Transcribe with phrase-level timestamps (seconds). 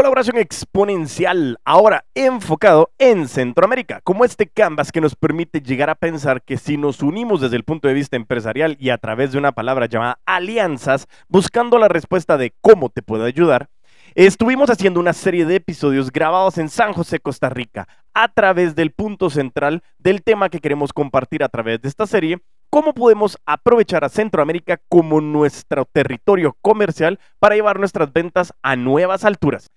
[0.00, 6.40] Colaboración exponencial, ahora enfocado en Centroamérica, como este canvas que nos permite llegar a pensar
[6.40, 9.52] que si nos unimos desde el punto de vista empresarial y a través de una
[9.52, 13.68] palabra llamada alianzas, buscando la respuesta de cómo te puedo ayudar,
[14.14, 18.92] estuvimos haciendo una serie de episodios grabados en San José, Costa Rica, a través del
[18.92, 22.38] punto central del tema que queremos compartir a través de esta serie,
[22.70, 29.26] cómo podemos aprovechar a Centroamérica como nuestro territorio comercial para llevar nuestras ventas a nuevas
[29.26, 29.70] alturas.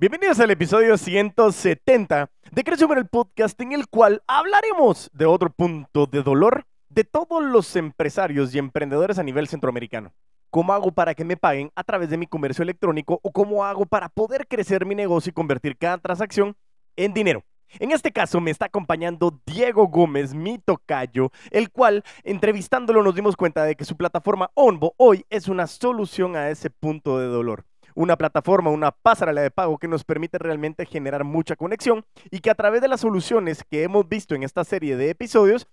[0.00, 6.06] Bienvenidos al episodio 170 de Crecer el podcast en el cual hablaremos de otro punto
[6.06, 10.14] de dolor de todos los empresarios y emprendedores a nivel centroamericano.
[10.48, 13.84] ¿Cómo hago para que me paguen a través de mi comercio electrónico o cómo hago
[13.84, 16.56] para poder crecer mi negocio y convertir cada transacción
[16.96, 17.44] en dinero?
[17.78, 23.36] En este caso me está acompañando Diego Gómez, mi tocayo, el cual entrevistándolo nos dimos
[23.36, 27.66] cuenta de que su plataforma Onbo hoy es una solución a ese punto de dolor
[27.94, 32.50] una plataforma, una pasarela de pago que nos permite realmente generar mucha conexión y que
[32.50, 35.66] a través de las soluciones que hemos visto en esta serie de episodios,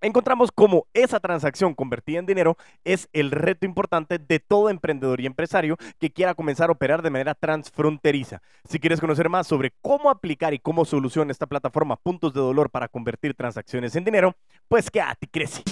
[0.00, 5.26] encontramos cómo esa transacción convertida en dinero es el reto importante de todo emprendedor y
[5.26, 8.42] empresario que quiera comenzar a operar de manera transfronteriza.
[8.68, 12.70] Si quieres conocer más sobre cómo aplicar y cómo soluciona esta plataforma puntos de dolor
[12.70, 14.34] para convertir transacciones en dinero,
[14.68, 15.62] pues quédate y crece.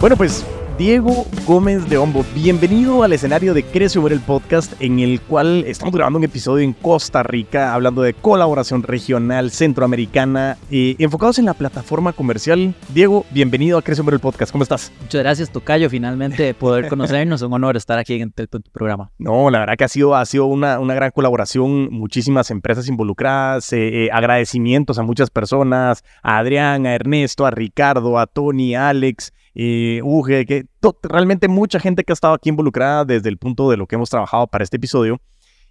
[0.00, 0.46] Bueno, pues
[0.78, 2.24] Diego Gómez de Hombo.
[2.36, 6.62] Bienvenido al escenario de Crece Over el podcast, en el cual estamos grabando un episodio
[6.62, 12.76] en Costa Rica, hablando de colaboración regional centroamericana, y enfocados en la plataforma comercial.
[12.94, 14.52] Diego, bienvenido a Crece Over el podcast.
[14.52, 14.92] ¿Cómo estás?
[15.00, 15.90] Muchas gracias, Tocayo.
[15.90, 17.42] Finalmente poder conocernos.
[17.42, 19.10] un honor estar aquí en el, programa.
[19.18, 21.88] No, la verdad que ha sido, ha sido una, una gran colaboración.
[21.90, 23.72] Muchísimas empresas involucradas.
[23.72, 28.90] Eh, eh, agradecimientos a muchas personas: a Adrián, a Ernesto, a Ricardo, a Tony, a
[28.90, 30.66] Alex y Uge, que
[31.02, 34.08] realmente mucha gente que ha estado aquí involucrada desde el punto de lo que hemos
[34.08, 35.20] trabajado para este episodio.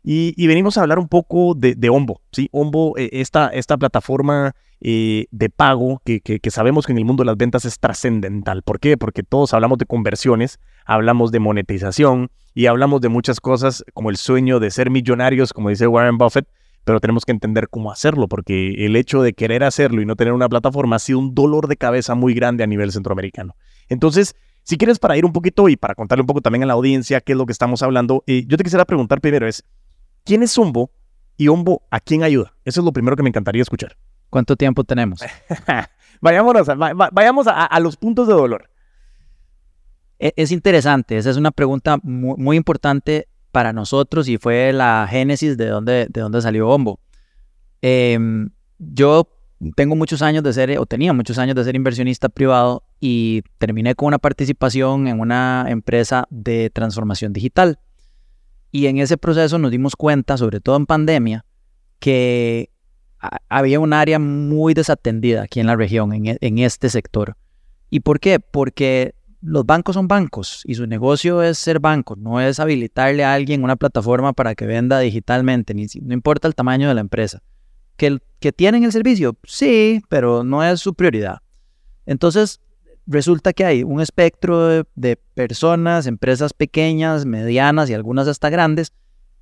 [0.03, 2.49] Y, venimos a hablar un poco de, de Ombo, ¿sí?
[2.51, 7.21] Ombo, eh, esta, esta plataforma eh, de pago que, que, sabemos que en el mundo
[7.21, 8.61] de las ventas es trascendental.
[8.61, 8.97] ¿Por qué?
[8.97, 14.17] Porque todos hablamos de conversiones, hablamos de monetización y hablamos de muchas cosas como el
[14.17, 16.47] sueño de ser millonarios, como dice Warren Buffett,
[16.83, 20.33] pero tenemos que entender cómo hacerlo, porque el hecho de querer hacerlo y no tener
[20.33, 23.55] una plataforma ha sido un dolor de cabeza muy grande a nivel centroamericano.
[23.89, 26.73] Entonces, si quieres para ir un poquito y para contarle un poco también a la
[26.73, 29.63] audiencia qué es lo que estamos hablando, eh, yo te quisiera preguntar primero es,
[30.25, 30.91] ¿quién es Ombo
[31.37, 32.53] y Ombo a quién ayuda?
[32.65, 33.97] Eso es lo primero que me encantaría escuchar.
[34.29, 35.21] ¿Cuánto tiempo tenemos?
[36.21, 36.67] Vayámonos,
[37.13, 38.69] vayamos a, los puntos de dolor.
[40.19, 45.57] E, es interesante, esa es una pregunta muy importante para nosotros y fue la génesis
[45.57, 46.99] de dónde, de dónde salió Ombo.
[47.81, 48.49] Em,
[48.79, 49.29] yo
[49.75, 53.95] tengo muchos años de ser, o tenía muchos años de ser inversionista privado y terminé
[53.95, 57.79] con una participación en una empresa de transformación digital.
[58.71, 61.45] Y en ese proceso nos dimos cuenta, sobre todo en pandemia,
[61.99, 62.69] que
[63.49, 67.37] había un área muy desatendida aquí en la región, en, e, en este sector.
[67.89, 68.39] ¿Y por qué?
[68.39, 73.33] Porque los bancos son bancos y su negocio es ser banco, no es habilitarle a
[73.33, 77.41] alguien una plataforma para que venda digitalmente, ni, no importa el tamaño de la empresa.
[77.95, 79.37] ¿Que, ¿Que tienen el servicio?
[79.43, 81.39] Sí, pero no es su prioridad.
[82.05, 82.61] Entonces,
[83.07, 88.93] resulta que hay un espectro de, de personas, empresas pequeñas, medianas y algunas hasta grandes,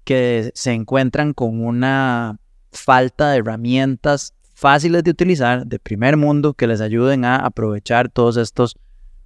[0.03, 2.39] que se encuentran con una
[2.71, 8.37] falta de herramientas fáciles de utilizar de primer mundo que les ayuden a aprovechar todos
[8.37, 8.77] estos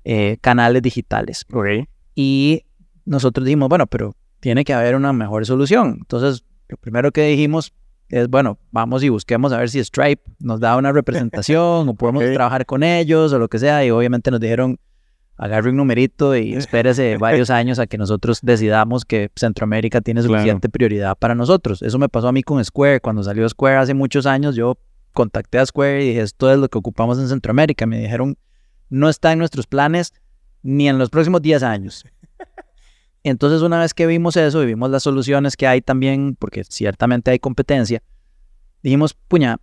[0.04, 1.46] eh, canales digitales.
[2.16, 2.64] Y
[3.06, 5.98] nosotros dijimos, bueno, pero tiene que haber una mejor solución.
[6.00, 7.74] Entonces, lo primero que dijimos
[8.10, 12.24] es, bueno, vamos y busquemos a ver si Stripe nos da una representación o podemos
[12.34, 13.86] trabajar con ellos o lo que sea.
[13.86, 14.80] Y obviamente nos dijeron,
[15.38, 20.70] agarre un numerito y espérese varios años a que nosotros decidamos que Centroamérica tiene suficiente
[20.70, 21.82] prioridad para nosotros.
[21.82, 23.00] Eso me pasó a mí con Square.
[23.02, 24.78] Cuando salió Square hace muchos años, yo
[25.14, 27.86] contacté a Square y dije, esto es lo que ocupamos en Centroamérica.
[27.86, 28.38] Me dijeron,
[28.90, 30.14] no está en nuestros planes
[30.64, 32.06] ni en los próximos 10 años.
[33.24, 37.32] Entonces, una vez que vimos eso y vimos las soluciones que hay también, porque ciertamente
[37.32, 38.02] hay competencia,
[38.82, 39.58] dijimos, puña,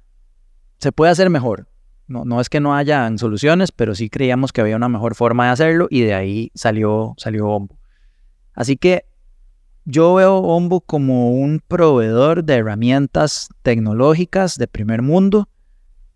[0.78, 1.68] se puede hacer mejor.
[2.06, 5.46] No, no es que no hayan soluciones, pero sí creíamos que había una mejor forma
[5.46, 7.66] de hacerlo y de ahí salió, salió.
[8.54, 9.06] Así que
[9.84, 15.48] yo veo Ombo como un proveedor de herramientas tecnológicas de primer mundo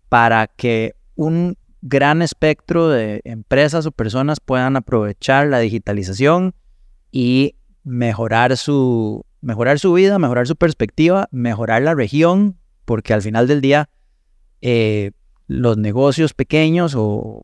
[0.07, 6.53] para que un gran espectro de empresas o personas puedan aprovechar la digitalización
[7.11, 13.47] y mejorar su, mejorar su vida, mejorar su perspectiva, mejorar la región, porque al final
[13.47, 13.89] del día
[14.61, 15.11] eh,
[15.47, 17.43] los negocios pequeños o,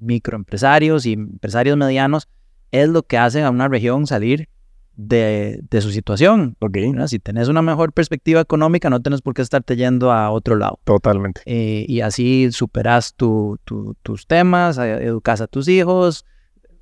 [0.00, 2.28] microempresarios y empresarios medianos
[2.72, 4.48] es lo que hace a una región salir
[4.96, 6.56] de, su situación.
[6.58, 6.76] Ok.
[7.06, 10.80] Si tenés una mejor perspectiva económica, no tenés por qué estarte yendo a otro lado.
[10.82, 11.42] Totalmente.
[11.46, 16.26] Eh, y así superas tus temas, eh, educas a tus hijos.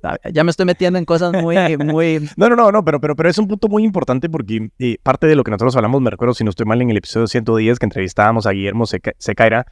[0.03, 2.29] Ah, ya me estoy metiendo en cosas muy, muy...
[2.37, 5.27] no, no, no, no, pero, pero, pero es un punto muy importante porque eh, parte
[5.27, 7.79] de lo que nosotros hablamos, me recuerdo, si no estoy mal, en el episodio 110
[7.79, 9.65] que entrevistábamos a Guillermo Secaira,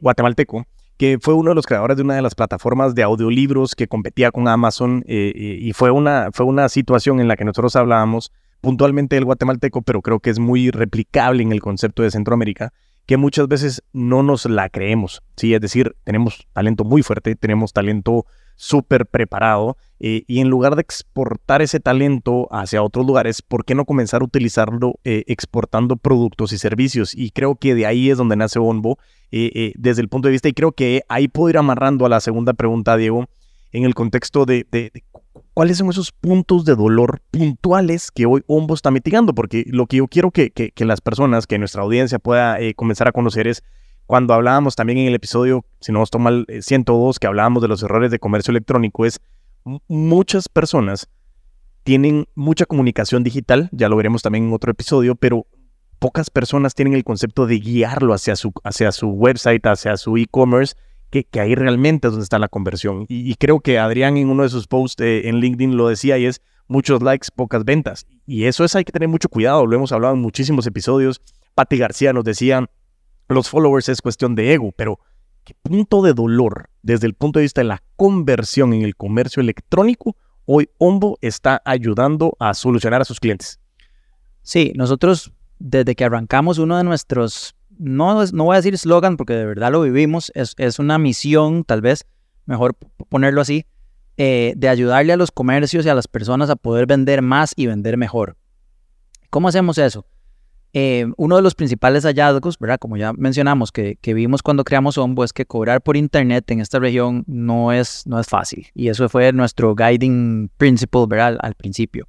[0.00, 0.66] guatemalteco,
[0.96, 4.30] que fue uno de los creadores de una de las plataformas de audiolibros que competía
[4.30, 8.32] con Amazon eh, eh, y fue una, fue una situación en la que nosotros hablábamos
[8.60, 12.72] puntualmente del guatemalteco, pero creo que es muy replicable en el concepto de Centroamérica,
[13.04, 15.54] que muchas veces no nos la creemos, ¿sí?
[15.54, 18.24] Es decir, tenemos talento muy fuerte, tenemos talento
[18.56, 23.74] súper preparado eh, y en lugar de exportar ese talento hacia otros lugares, ¿por qué
[23.74, 27.14] no comenzar a utilizarlo eh, exportando productos y servicios?
[27.14, 28.98] Y creo que de ahí es donde nace Onbo
[29.30, 32.20] eh, desde el punto de vista y creo que ahí puedo ir amarrando a la
[32.20, 33.26] segunda pregunta, Diego,
[33.72, 34.66] en el contexto de,
[35.54, 39.98] cuáles son esos puntos de dolor puntuales que hoy Ombo está mitigando, porque lo que
[39.98, 43.62] yo quiero que, que las personas, que nuestra audiencia pueda comenzar a conocer es
[44.06, 47.68] cuando hablábamos también en el episodio, si no nos toma el 102, que hablábamos de
[47.68, 49.20] los errores de comercio electrónico, es
[49.88, 51.08] muchas personas
[51.82, 55.46] tienen mucha comunicación digital, ya lo veremos también en otro episodio, pero
[56.00, 60.74] pocas personas tienen el concepto de guiarlo hacia su, hacia su website, hacia su e-commerce,
[61.10, 63.06] que, que, ahí realmente es donde está la conversión.
[63.08, 66.26] Y, creo que Adrián en uno de sus posts eh, en LinkedIn lo decía y
[66.26, 68.06] es muchos likes, pocas ventas.
[68.26, 71.20] Y eso es, hay que tener mucho cuidado, lo hemos hablado en muchísimos episodios.
[71.54, 72.68] Patti García nos decía,
[73.28, 75.00] los followers es cuestión de ego, pero
[75.44, 79.40] ¿qué punto de dolor desde el punto de vista de la conversión en el comercio
[79.40, 83.60] electrónico hoy Ombo está ayudando a solucionar a sus clientes?
[84.42, 89.34] Sí, nosotros desde que arrancamos uno de nuestros, no, no voy a decir slogan porque
[89.34, 92.06] de verdad lo vivimos, es, es una misión tal vez,
[92.44, 92.76] mejor
[93.08, 93.66] ponerlo así,
[94.16, 97.66] eh, de ayudarle a los comercios y a las personas a poder vender más y
[97.66, 98.36] vender mejor.
[99.30, 100.06] ¿Cómo hacemos eso?
[100.78, 102.78] Eh, uno de los principales hallazgos, ¿verdad?
[102.78, 106.78] Como ya mencionamos, que, vimos cuando creamos Ombo, es que cobrar por Internet en esta
[106.78, 108.66] región no es, no es fácil.
[108.74, 111.38] Y eso fue nuestro guiding principle, ¿verdad?
[111.40, 112.06] Al, principio.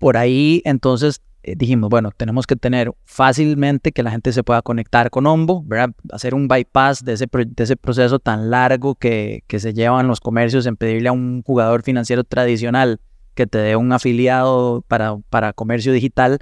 [0.00, 4.60] Por ahí, entonces, eh, dijimos, bueno, tenemos que tener fácilmente que la gente se pueda
[4.60, 5.90] conectar con Ombo, ¿verdad?
[6.10, 10.18] Hacer un bypass de ese, de ese proceso tan largo que, que se llevan los
[10.18, 12.98] comercios en pedirle a un jugador financiero tradicional
[13.34, 16.40] que te dé un afiliado para, para comercio digital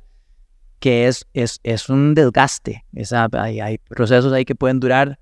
[0.82, 2.84] que es, es, es un desgaste.
[3.34, 5.20] hay, hay, procesos ahí que pueden durar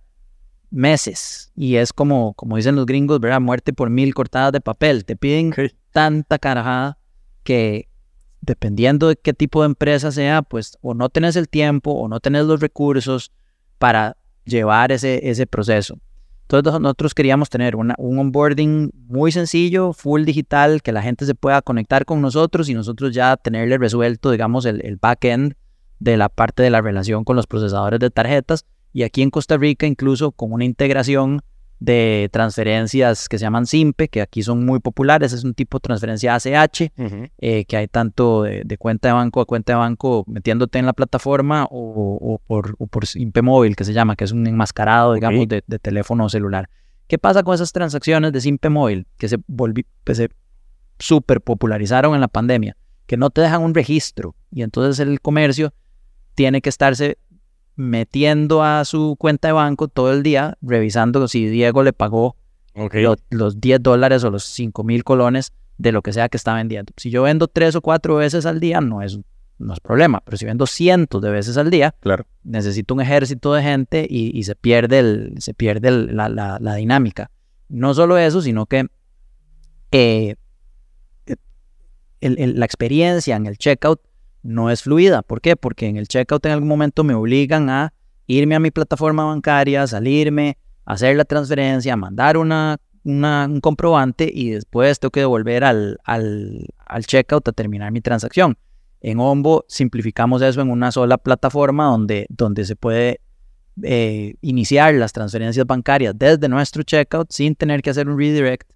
[0.70, 3.42] meses y es como, como dicen los gringos, ¿verdad?
[3.42, 5.04] Muerte por mil cortadas de papel.
[5.04, 5.52] Te piden
[5.90, 6.96] tanta carajada
[7.42, 7.90] que
[8.40, 12.20] dependiendo de qué tipo de empresa sea, pues o no tenés el tiempo o no
[12.20, 13.30] tenés los recursos
[13.76, 14.16] para
[14.46, 15.98] llevar ese, ese proceso.
[16.52, 21.62] Entonces nosotros queríamos tener un onboarding muy sencillo, full digital, que la gente se pueda
[21.62, 25.54] conectar con nosotros y nosotros ya tenerle resuelto, digamos, el, el back-end
[26.00, 28.66] de la parte de la relación con los procesadores de tarjetas.
[28.92, 31.40] Y aquí en Costa Rica incluso con una integración
[31.80, 35.82] de transferencias que se llaman SIMPE, que aquí son muy populares, es un tipo de
[35.82, 36.92] transferencia ACH,
[37.38, 40.92] eh, que hay tanto de, cuenta de banco a cuenta de banco metiéndote en la
[40.92, 46.28] plataforma o, por, SIMPE móvil, que se llama, que es un enmascarado, digamos, de, teléfono
[46.28, 46.68] celular.
[47.06, 50.28] ¿Qué pasa con esas transacciones de SIMPE móvil que se, volví, que se
[50.98, 52.76] super popularizaron en la pandemia?
[53.06, 55.72] Que no te dejan un registro y entonces el comercio
[56.34, 57.18] tiene que estarse
[57.80, 62.36] metiendo a su cuenta de banco todo el día, revisando si Diego le pagó
[63.30, 66.92] los 10 dólares o los 5 mil colones de lo que sea que está vendiendo.
[66.98, 69.18] Si yo vendo tres o cuatro veces al día, no es,
[69.58, 72.26] no es problema, pero si vendo cientos de veces al día, claro.
[72.44, 77.30] necesito un ejército de gente y, se pierde, el, se pierde la, dinámica.
[77.70, 78.88] No solo eso, sino que
[79.90, 80.36] eh,
[82.20, 84.02] la experiencia en el checkout
[84.42, 85.22] no es fluida.
[85.22, 85.56] ¿Por qué?
[85.56, 87.92] Porque en el checkout en algún momento me obligan a
[88.26, 95.00] irme a mi plataforma bancaria, salirme, hacer la transferencia, mandar una, un comprobante y después
[95.00, 98.56] tengo que devolver al, al, al checkout a terminar mi transacción.
[99.00, 103.20] En Ombo simplificamos eso en una sola plataforma donde, donde se puede
[103.82, 108.70] eh, iniciar las transferencias bancarias desde nuestro checkout sin tener que hacer un redirect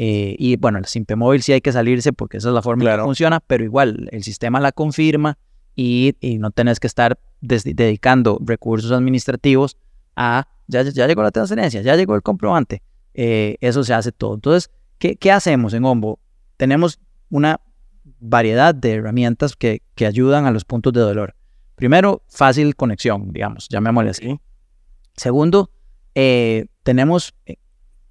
[0.00, 2.84] eh, y bueno, el Simpe móvil sí hay que salirse porque esa es la forma
[2.84, 5.38] que funciona, pero igual el sistema la confirma
[5.74, 9.76] y, no tenés que estar dedicando recursos administrativos
[10.14, 12.80] a ya, ya llegó la transferencia, ya llegó el comprobante.
[13.12, 14.34] Eh, eso se hace todo.
[14.34, 16.20] Entonces, ¿qué, ¿qué, hacemos en Ombo?
[16.56, 17.60] Tenemos una
[18.20, 21.34] variedad de herramientas que, que ayudan a los puntos de dolor.
[21.74, 24.40] Primero, fácil conexión, digamos, llamémosle así.
[25.16, 25.72] Segundo,
[26.14, 27.34] eh, tenemos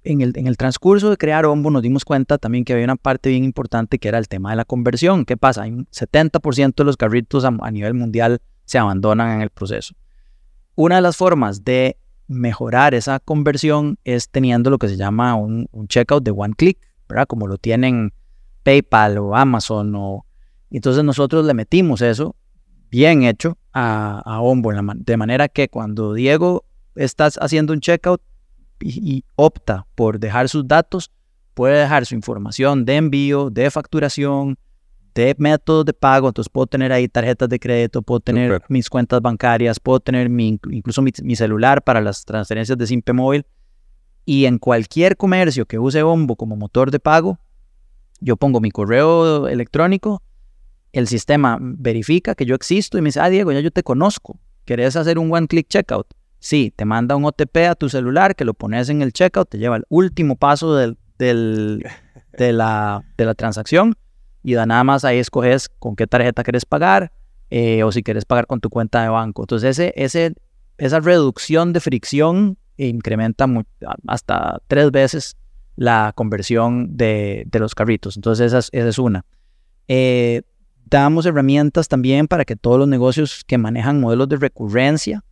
[0.04, 2.96] en el, en el transcurso de crear Ombo nos dimos cuenta también que había una
[2.96, 5.24] parte bien importante que era el tema de la conversión.
[5.24, 5.62] ¿Qué pasa?
[5.62, 9.94] Hay un 70% de los carritos a, a nivel mundial se abandonan en el proceso.
[10.74, 11.96] Una de las formas de
[12.28, 16.78] mejorar esa conversión es teniendo lo que se llama un, un checkout de one click,
[17.08, 17.26] ¿verdad?
[17.26, 18.12] Como lo tienen
[18.62, 19.94] PayPal o Amazon.
[19.96, 20.26] O...
[20.70, 22.36] Entonces nosotros le metimos eso
[22.90, 26.64] bien hecho a, a Ombo, de manera que cuando Diego
[26.94, 28.20] está haciendo un checkout
[28.80, 31.10] y, opta por dejar sus datos,
[31.54, 34.58] puede dejar su información de envío, de facturación,
[35.14, 38.70] de métodos de pago, entonces puedo tener ahí tarjetas de crédito, puedo tener Súper.
[38.70, 43.12] mis cuentas bancarias, puedo tener mi, incluso mi, mi celular para las transferencias de Simpe
[43.12, 43.44] Móvil.
[44.24, 47.38] Y en cualquier comercio que use Ombo como motor de pago,
[48.20, 50.22] yo pongo mi correo electrónico,
[50.92, 54.38] el sistema verifica que yo existo y me dice, ah, Diego, ya yo te conozco,
[54.64, 56.06] ¿querés hacer un one-click checkout?
[56.38, 59.58] Sí, te manda un OTP a tu celular que lo pones en el checkout, te
[59.58, 60.96] lleva al último paso de,
[62.38, 63.04] la,
[63.36, 63.96] transacción
[64.44, 67.12] y da nada más ahí escoges con qué tarjeta quieres pagar
[67.50, 69.42] eh, o si quieres pagar con tu cuenta de banco.
[69.42, 70.34] Entonces ese,
[70.78, 73.46] esa reducción de fricción incrementa
[74.06, 75.36] hasta tres veces
[75.74, 78.16] la conversión de, de los carritos.
[78.16, 79.24] Entonces esa es, esa es una.
[79.88, 80.42] Eh,
[80.86, 85.24] damos herramientas también para que todos los negocios que manejan modelos de recurrencia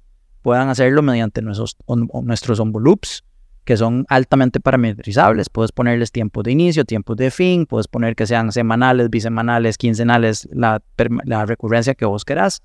[0.47, 3.25] puedan hacerlo mediante nuestros, on- nuestros envelopes,
[3.65, 5.49] que son altamente parametrizables.
[5.51, 10.49] Puedes ponerles tiempos de inicio, tiempos de fin, puedes poner que sean semanales, bisemanales, quincenales,
[10.53, 10.81] la,
[11.25, 12.63] la recurrencia que vos querás.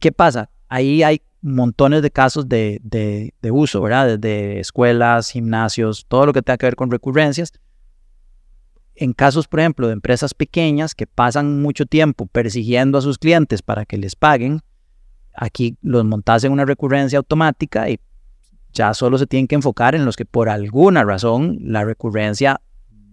[0.00, 0.50] ¿Qué pasa?
[0.68, 4.18] Ahí hay montones de casos de, de- de uso, ¿verdad?
[4.18, 7.52] Desde escuelas, gimnasios, todo lo que tenga que ver con recurrencias.
[8.96, 13.62] En casos, por ejemplo, de empresas pequeñas que pasan mucho tiempo persiguiendo a sus clientes
[13.62, 14.62] para que les paguen,
[15.40, 17.98] aquí los montas en una recurrencia automática y
[18.72, 22.60] ya solo se tienen que enfocar en los que por alguna razón la recurrencia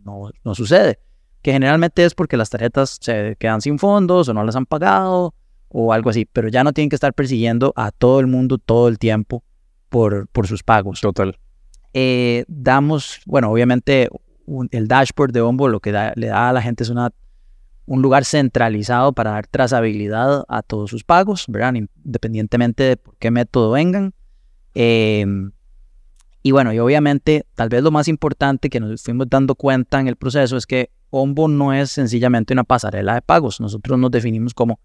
[0.03, 1.00] no, no sucede,
[1.41, 5.34] que generalmente es porque las tarjetas se quedan sin fondos o no las han pagado
[5.70, 8.88] o algo así, pero ya no tienen que estar persiguiendo a todo el mundo todo
[8.88, 9.44] el tiempo
[9.89, 11.01] por, por sus pagos.
[11.01, 11.38] Total.
[11.94, 14.10] Eh, damos, bueno, obviamente
[14.46, 17.12] un- el dashboard de Ombo lo que da- le da a la gente es una,
[17.86, 21.74] un lugar centralizado para dar trazabilidad a todos sus pagos, ¿verdad?
[21.75, 24.13] Independientemente de por qué método vengan.
[24.74, 25.51] Em,
[26.42, 30.08] y bueno, y obviamente, tal vez lo más importante que nos fuimos dando cuenta en
[30.08, 33.62] el proceso es que Ombo no es sencillamente una pasarela de pagos.
[33.62, 34.80] Nosotros nos definimos como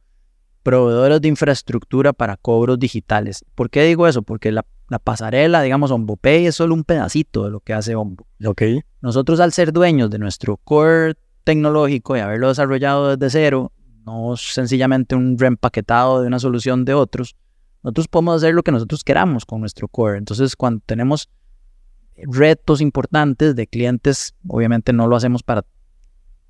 [0.62, 3.44] proveedores de infraestructura para cobros digitales.
[3.54, 4.22] ¿Por qué digo eso?
[4.22, 8.26] Porque la, la pasarela, digamos, OmboPay es solo un pedacito de lo que hace Ombo.
[8.44, 8.62] Ok.
[9.00, 13.72] Nosotros al ser dueños de nuestro core tecnológico y haberlo desarrollado desde cero,
[14.06, 17.36] no sencillamente un reempaquetado de una solución de otros,
[17.82, 20.18] nosotros podemos hacer lo que nosotros queramos con nuestro core.
[20.18, 21.28] Entonces, cuando tenemos
[22.16, 25.64] retos importantes de clientes, obviamente no lo hacemos para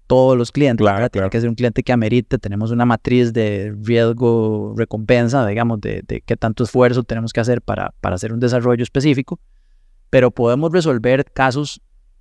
[0.09, 1.11] todos los clientes, Claro, ¿verdad?
[1.13, 1.31] tiene claro.
[1.31, 6.37] que ser un cliente que amerite, tenemos una matriz de riesgo-recompensa, digamos, de, de qué
[6.37, 9.39] tanto esfuerzo tenemos que hacer para, para hacer un desarrollo específico,
[10.11, 11.81] pero podemos resolver casos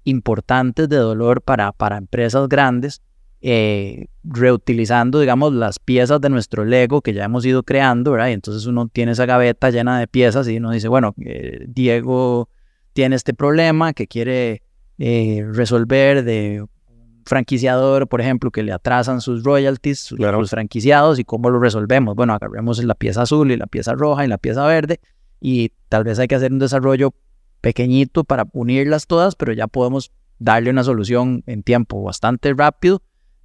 [0.10, 3.02] importantes de dolor para, para empresas grandes,
[3.42, 8.28] eh, reutilizando, digamos, las piezas de nuestro Lego que ya hemos ido creando, ¿verdad?
[8.30, 12.50] Y entonces uno tiene esa gaveta llena de piezas y uno dice, bueno, eh, Diego
[12.94, 14.62] tiene este problema que quiere
[14.98, 20.40] eh, resolver de un franquiciador, por ejemplo, que le atrasan sus royalties, sus, Claro.
[20.42, 22.16] sus franquiciados, y cómo lo resolvemos.
[22.16, 25.00] Bueno, agarremos la pieza azul y la pieza roja y la pieza verde,
[25.40, 27.14] y tal vez hay que hacer un desarrollo
[27.62, 33.02] pequeñito para unirlas todas, pero ya podemos darle una solución en tiempo bastante rápido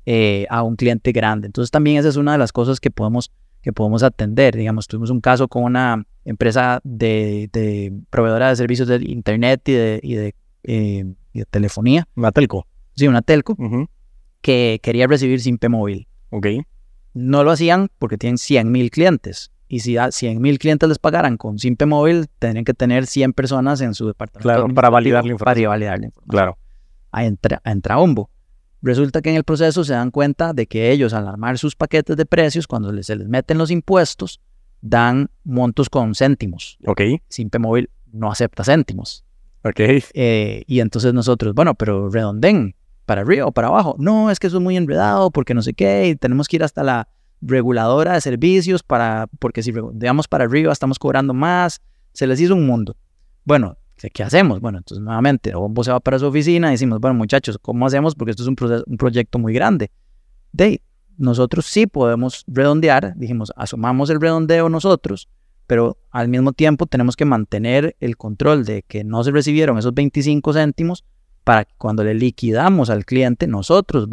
[0.07, 1.47] eh, a un cliente grande.
[1.47, 4.57] Entonces también esa es una de las cosas que podemos, que podemos atender.
[4.57, 9.73] Digamos, tuvimos un caso con una empresa de, de proveedora de servicios de internet y
[9.73, 12.67] de, y de, eh, y de telefonía, Matelco.
[12.95, 13.57] sí, una telco,
[14.41, 16.07] que quería recibir Simpe móvil.
[16.31, 16.47] Ok.
[17.15, 19.51] No lo hacían porque tienen 100 mil clientes.
[19.75, 23.33] Y si a 100 mil clientes les pagaran con Simpe móvil, tendrían que tener 100
[23.33, 24.49] personas en su departamento.
[24.49, 26.31] Claro, para validar la administrativo Para validar la información.
[26.31, 26.59] Claro.
[27.11, 28.31] a, entra, a Entraombo.
[28.83, 32.17] Resulta que en el proceso se dan cuenta de que ellos al armar sus paquetes
[32.17, 34.41] de precios, cuando se les meten los impuestos,
[34.81, 36.79] dan montos con céntimos.
[36.87, 37.01] Ok.
[37.29, 39.25] Simpe Móvil no acepta céntimos.
[39.65, 39.81] Ok.
[39.81, 42.77] Eh, y entonces nosotros, bueno, pero redonden
[43.07, 43.97] para arriba o para abajo.
[43.99, 46.63] No, es que eso es muy enredado porque no sé qué, y tenemos que ir
[46.63, 47.09] hasta la
[47.47, 51.81] reguladora de servicios para, porque si redondeamos para arriba estamos cobrando más.
[52.13, 52.97] Se les hizo un mundo.
[53.45, 54.61] Bueno, ¿qué, hacemos?
[54.61, 58.15] Bueno, entonces nuevamente, Ombo se va para su oficina y decimos, bueno, muchachos, ¿cómo hacemos?
[58.15, 59.91] Porque esto es un, proce- un proyecto muy grande.
[60.53, 60.81] De
[61.17, 65.29] nosotros sí podemos redondear, dijimos, asumamos el redondeo nosotros,
[65.67, 69.95] pero al mismo tiempo tenemos que mantener el control de que no se recibieron esos
[69.95, 71.05] 25 céntimos
[71.45, 74.09] para que cuando le liquidamos al cliente, nosotros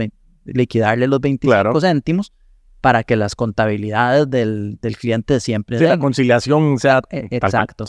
[0.45, 2.33] liquidarle los 25 céntimos
[2.81, 5.77] para que las contabilidades del, cliente siempre...
[5.77, 7.01] Sí, la conciliación sea...
[7.11, 7.85] E, exacto.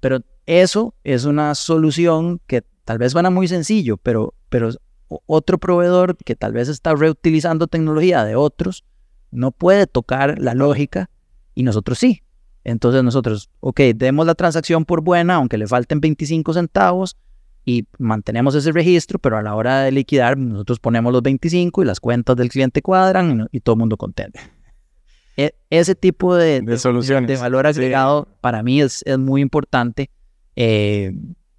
[0.00, 4.70] Pero eso es una solución que tal vez suena muy sencillo, pero, pero
[5.26, 8.84] otro proveedor que tal vez está reutilizando tecnología de otros
[9.30, 11.08] no puede tocar la lógica
[11.54, 12.22] y nosotros sí.
[12.64, 17.16] Entonces nosotros, ok, demos la transacción por buena, aunque le falten 25 centavos,
[17.64, 21.86] y mantenemos ese registro, pero a la hora de liquidar, nosotros ponemos los 25 y
[21.86, 24.40] las cuentas del cliente cuadran y, todo el mundo contento.
[25.36, 27.28] E, ese tipo de, de, soluciones.
[27.28, 30.10] de, valor agregado para mí es, es muy importante
[30.56, 31.12] eh,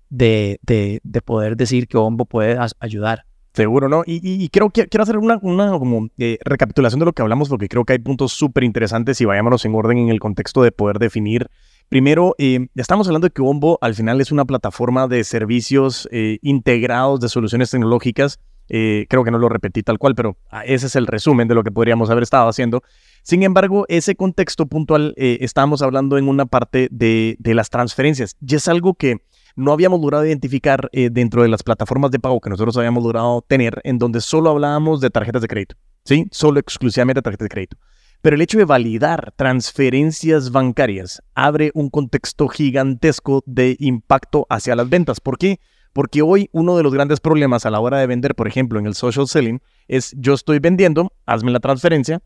[0.09, 3.25] de, de, poder decir que Ombo puede ayudar.
[3.53, 4.01] Seguro, ¿no?
[4.05, 7.85] Y, creo que quiero hacer una, como, eh, recapitulación de lo que hablamos porque creo
[7.85, 11.49] que hay puntos súper interesantes y vayámonos en orden en el contexto de poder definir
[11.93, 16.39] Primero, eh, estamos hablando de que Ombo al final es una plataforma de servicios eh,
[16.41, 18.39] integrados de soluciones tecnológicas.
[18.69, 21.53] Eh, creo que no lo repetí tal cual, pero ah, ese es el resumen de
[21.53, 22.81] lo que podríamos haber estado haciendo.
[23.21, 28.37] Sin embargo, ese contexto puntual, estamos hablando en una parte de, las transferencias.
[28.41, 29.21] Y es algo que
[29.55, 33.81] no habíamos logrado identificar dentro de las plataformas de pago que nosotros habíamos logrado tener,
[33.83, 35.75] en donde solo hablábamos de tarjetas de crédito.
[36.05, 36.27] ¿Sí?
[36.31, 37.77] Solo exclusivamente tarjetas de crédito.
[38.21, 44.89] Pero el hecho de validar transferencias bancarias abre un contexto gigantesco de impacto hacia las
[44.89, 45.19] ventas.
[45.19, 45.59] ¿Por qué?
[45.91, 48.85] Porque hoy uno de los grandes problemas a la hora de vender, por ejemplo, en
[48.85, 52.21] el social selling, es yo estoy vendiendo, hazme la transferencia,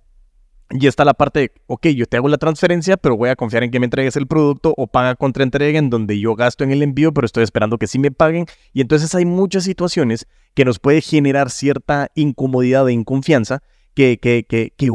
[0.69, 3.63] y está la parte de, ok, yo te hago la transferencia, pero voy a confiar
[3.63, 6.71] en que me entregues el producto o paga contra entrega en donde yo gasto en
[6.71, 8.45] el envío, pero estoy esperando que sí me paguen.
[8.73, 13.61] Y entonces hay muchas situaciones que nos puede generar cierta incomodidad e inconfianza
[13.93, 14.91] que, que, que, que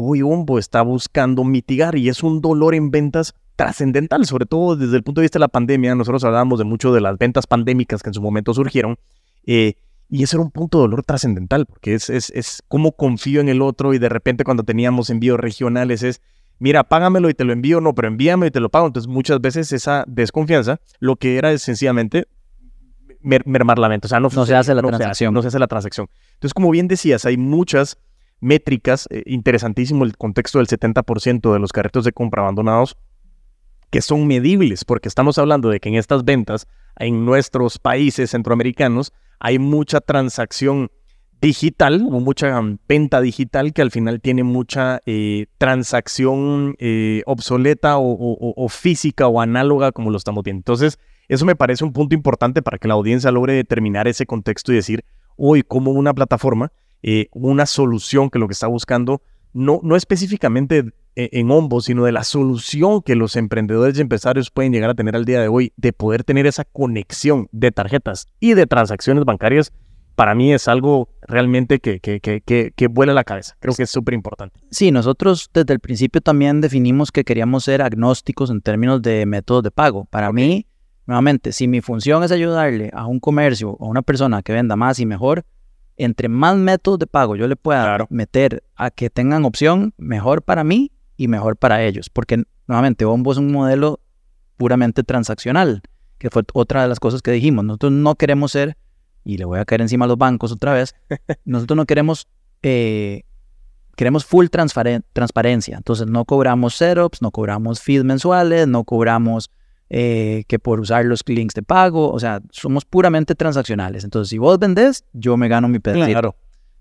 [0.59, 5.21] está buscando mitigar y es un dolor en ventas trascendental, sobre todo desde el punto
[5.21, 5.95] de vista de la pandemia.
[5.95, 8.97] Nosotros hablábamos de mucho de las ventas pandémicas que en su momento surgieron.
[9.45, 9.75] Eh,
[10.13, 13.49] y ese era un punto de dolor trascendental, porque es, es, es cómo confío en
[13.49, 16.21] el otro y de repente cuando teníamos envíos regionales es,
[16.59, 18.85] mira, págamelo y te lo envío, no, pero envíame y te lo pago.
[18.85, 22.27] Entonces muchas veces esa desconfianza lo que era es sencillamente
[23.21, 24.05] mermar la venta.
[24.05, 25.33] O sea, no, no se hace la transacción.
[25.33, 26.07] no se hace la transacción.
[26.35, 27.97] Entonces, como bien decías, hay muchas
[28.39, 32.97] métricas, eh, interesantísimo el contexto del 70% de los carretos de compra abandonados,
[33.89, 39.11] que son medibles, porque estamos hablando de que en estas ventas, en nuestros países centroamericanos,
[39.39, 40.89] hay mucha transacción
[41.41, 48.67] digital o mucha venta digital que al final tiene mucha eh, transacción eh, obsoleta o,
[48.69, 50.59] física o análoga como lo estamos viendo.
[50.59, 54.71] Entonces, eso me parece un punto importante para que la audiencia logre determinar ese contexto
[54.71, 55.03] y decir,
[55.35, 56.71] hoy como una plataforma
[57.05, 59.21] eh, una solución que lo que está buscando,
[59.53, 60.85] no, no específicamente
[61.15, 65.15] en Ombo, sino de la solución que los emprendedores y empresarios pueden llegar a tener
[65.15, 69.71] al día de hoy, de poder tener esa conexión de tarjetas y de transacciones bancarias,
[70.15, 73.55] para mí es algo realmente que, que, que, que, vuela la cabeza.
[73.59, 74.59] Creo que es súper importante.
[74.69, 79.63] Sí, nosotros desde el principio también definimos que queríamos ser agnósticos en términos de métodos
[79.63, 80.05] de pago.
[80.05, 80.67] Para mí,
[81.07, 84.75] nuevamente, si mi función es ayudarle a un comercio o a una persona que venda
[84.75, 85.45] más y mejor,
[85.97, 90.63] entre más métodos de pago yo le pueda meter a que tengan opción, mejor para
[90.63, 92.09] mí y mejor para ellos.
[92.09, 93.99] Porque nuevamente, Bombo es un modelo
[94.57, 95.81] puramente transaccional,
[96.17, 97.65] que fue otra de las cosas que dijimos.
[97.65, 98.77] Nosotros no queremos ser,
[99.23, 100.95] y le voy a caer encima a los bancos otra vez,
[101.45, 102.27] nosotros no queremos,
[102.61, 103.23] eh,
[103.95, 105.77] queremos full transparencia.
[105.77, 109.49] Entonces no cobramos setups, no cobramos fees mensuales, no cobramos
[109.95, 112.11] eh, que por usar los links de pago.
[112.11, 114.03] O sea, somos puramente transaccionales.
[114.03, 116.07] Entonces, si vos vendés, yo me gano mi pedacito.
[116.07, 116.35] Claro.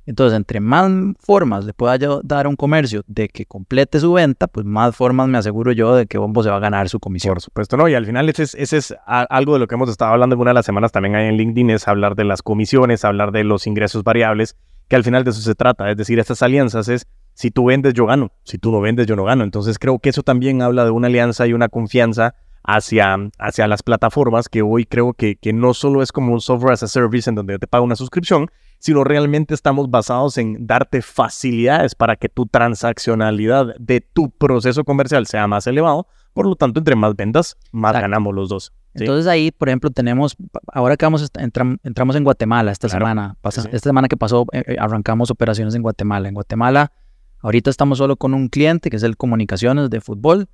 [0.06, 4.14] Entonces, entre más formas le pueda yo dar a un comercio de que complete su
[4.14, 7.00] venta, pues más formas me aseguro yo de que Bombo se va a ganar su
[7.00, 7.34] comisión.
[7.34, 7.86] Por supuesto, ¿no?
[7.86, 10.40] Y al final ese es, ese es algo de lo que hemos estado hablando en
[10.40, 13.44] una de las semanas también ahí en LinkedIn, es hablar de las comisiones, hablar de
[13.44, 14.56] los ingresos variables,
[14.88, 15.90] que al final de eso se trata.
[15.90, 18.32] Es decir, estas alianzas es, si tú vendes, yo gano.
[18.42, 19.44] Si tú no vendes, yo no gano.
[19.44, 23.82] Entonces, creo que eso también habla de una alianza y una confianza hacia, hacia las
[23.82, 27.28] plataformas que hoy creo que, que no solo es como un software as a service
[27.28, 28.48] en donde te paga una suscripción,
[28.78, 35.26] sino realmente estamos basados en darte facilidades para que tu transaccionalidad de tu proceso comercial
[35.26, 36.06] sea más elevado.
[36.32, 38.72] Por lo tanto, entre más ventas, más ganamos los dos.
[38.94, 44.08] Entonces ahí, por ejemplo, tenemos, ahora que vamos, entramos en Guatemala esta semana, esta semana
[44.08, 46.28] que pasó, eh, eh, arrancamos operaciones en Guatemala.
[46.28, 46.92] En Guatemala,
[47.40, 50.48] ahorita estamos solo con un cliente que es el Comunicaciones de Fútbol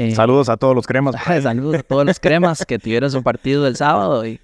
[0.00, 1.14] eh, saludos a todos los cremas.
[1.42, 4.40] saludos a todos los cremas que tuvieron su partido el sábado y,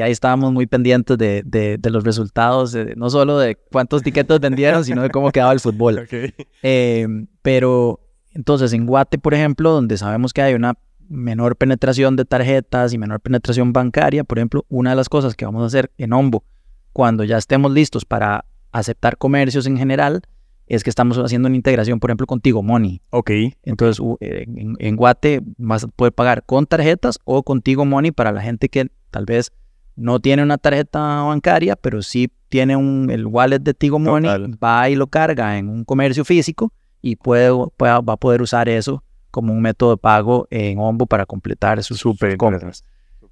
[0.00, 5.10] ahí estábamos muy pendientes de, los resultados, no solo de cuántos tiquetes vendieron, sino de
[5.10, 6.08] cómo quedaba el fútbol.
[6.62, 7.06] Eh,
[7.40, 8.00] pero
[8.32, 10.74] entonces en Guate, por ejemplo, donde sabemos que hay una
[11.08, 15.46] menor penetración de tarjetas y menor penetración bancaria, por ejemplo, una de las cosas que
[15.46, 16.44] vamos a hacer en Ombo
[16.92, 20.22] cuando ya estemos listos para aceptar comercios en general
[20.70, 23.02] es que estamos haciendo una integración, por ejemplo, contigo Money.
[23.10, 23.30] Ok.
[23.64, 28.40] Entonces, en, en, Guate vas a poder pagar con tarjetas o contigo Money para la
[28.40, 29.52] gente que tal vez
[29.96, 34.30] no tiene una tarjeta bancaria, pero sí tiene un, el wallet de Tigo Money,
[34.62, 39.02] va y lo carga en un comercio físico y puede, va a poder usar eso
[39.30, 42.84] como un método de pago en Ombo para completar sus, super compras.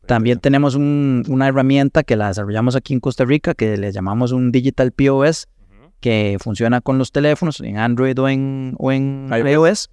[0.07, 4.51] También tenemos una herramienta que la desarrollamos aquí en Costa Rica que le llamamos un
[4.51, 5.49] Digital POS,
[6.01, 9.91] que funciona con los teléfonos en Android o en, o en iOS,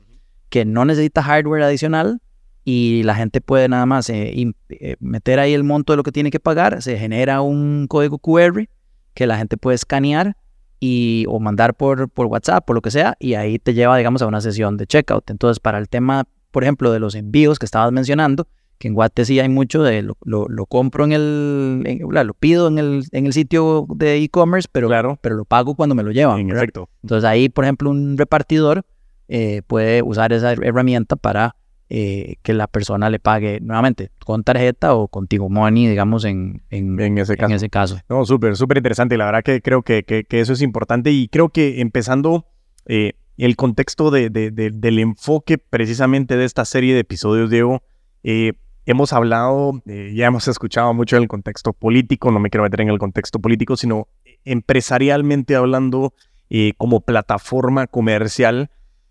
[0.50, 2.22] que no necesita hardware adicional
[2.64, 6.12] y la gente puede nada más eh, eh, meter ahí el monto de lo que
[6.12, 8.68] tiene que pagar, se genera un código QR
[9.14, 10.36] que la gente puede escanear
[10.80, 14.22] y, o mandar por, por WhatsApp, por lo que sea, y ahí te lleva, digamos,
[14.22, 15.30] a una sesión de checkout.
[15.30, 19.26] Entonces, para el tema, por ejemplo, de los envíos que estabas mencionando, que en Guate
[19.26, 23.34] sí hay mucho de lo, lo, compro en el, lo pido en el, en el
[23.34, 25.18] sitio de e-commerce, pero, claro.
[25.22, 26.40] pero lo pago cuando me lo llevan.
[26.40, 28.86] Entonces ahí, por ejemplo, un repartidor
[29.28, 31.56] eh, puede usar esa herramienta para
[31.90, 37.18] eh, que la persona le pague nuevamente con tarjeta o contigo money, digamos, en, en,
[37.18, 37.50] ese, caso.
[37.50, 38.00] en ese caso.
[38.10, 39.18] No, súper, súper interesante.
[39.18, 42.46] La verdad que creo que, que, eso es importante y creo que empezando...
[42.88, 47.84] Eh, el contexto de, de, del enfoque precisamente de esta serie de episodios, Diego,
[48.24, 48.54] eh,
[48.86, 52.82] hemos hablado, eh, ya hemos escuchado mucho en el contexto político, no me quiero meter
[52.82, 54.08] en el contexto político, sino
[54.44, 56.14] empresarialmente hablando
[56.50, 58.70] eh, como plataforma comercial,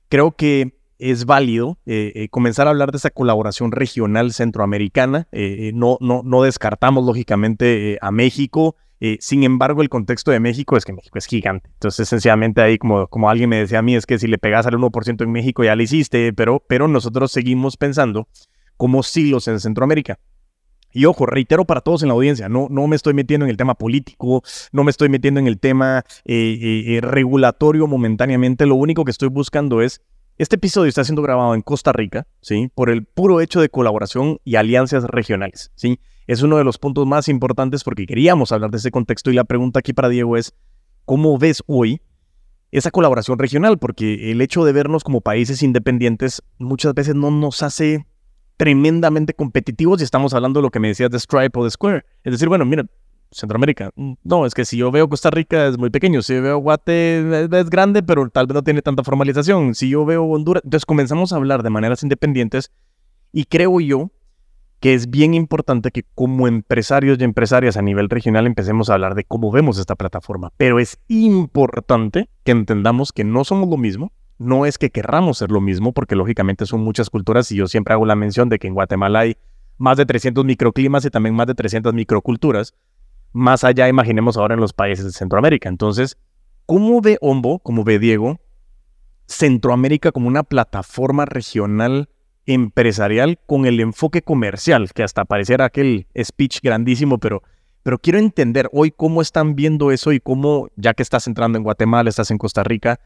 [0.09, 5.27] creo que es válido eh, comenzar a hablar de esa colaboración regional centroamericana.
[5.75, 8.77] no, no, no descartamos lógicamente a México.
[9.19, 11.69] sin embargo, el contexto de México es que México es gigante.
[11.75, 14.67] Entonces, esencialmente ahí, como, como alguien me decía a mí, es que si le pegas
[14.67, 18.29] al 1% en México ya lo hiciste, pero, pero nosotros seguimos pensando
[18.77, 20.19] como siglos en Centroamérica.
[20.95, 23.57] Y ojo, reitero para todos en la audiencia, no, no me estoy metiendo en el
[23.57, 28.77] tema político, no me estoy metiendo en el tema eh, eh, eh, regulatorio momentáneamente, lo
[28.77, 30.01] único que estoy buscando es,
[30.39, 32.71] este episodio está siendo grabado en Costa Rica, ¿sí?
[32.75, 35.99] Por el puro hecho de colaboración y alianzas regionales, ¿sí?
[36.29, 39.45] Es uno de los puntos más importantes porque queríamos hablar de ese contexto y la
[39.45, 40.55] pregunta aquí para Diego es,
[41.05, 42.03] ¿cómo ves hoy
[42.71, 43.79] esa colaboración regional?
[43.79, 48.07] Porque el hecho de vernos como países independientes muchas veces no nos hace
[48.57, 52.05] tremendamente competitivos y estamos hablando de lo que me decías de Stripe o de Square.
[52.23, 52.85] Es decir, bueno, mira,
[53.35, 56.43] Centroamérica, mm, no, es que si yo veo Costa Rica es muy pequeño, si yo
[56.43, 60.63] veo Guate es, grande, pero tal vez no tiene tanta formalización, si yo veo Honduras,
[60.65, 62.71] entonces comenzamos a hablar de maneras independientes
[63.33, 64.11] y creo yo
[64.79, 69.15] que es bien importante que como empresarios y empresarias a nivel regional empecemos a hablar
[69.15, 74.13] de cómo vemos esta plataforma, pero es importante que entendamos que no somos lo mismo,
[74.39, 77.95] no es que querramos ser lo mismo, porque lógicamente son muchas culturas y yo siempre
[77.95, 79.37] hago la mención de que en Guatemala hay
[79.79, 82.75] más de 300 microclimas y también más de 300 microculturas.
[83.33, 85.69] Más allá, imaginemos ahora en los países de Centroamérica.
[85.69, 86.17] Entonces,
[86.67, 88.41] ¿cómo ve Ombo, cómo ve Diego,
[89.27, 92.09] Centroamérica como una plataforma regional
[92.47, 97.43] empresarial con el enfoque comercial, que hasta pareciera aquel speech grandísimo, pero,
[97.83, 101.65] pero quiero entender hoy cómo están viendo eso y cómo, ya que estás entrando en
[101.65, 103.01] Guatemala, estás en Costa Rica,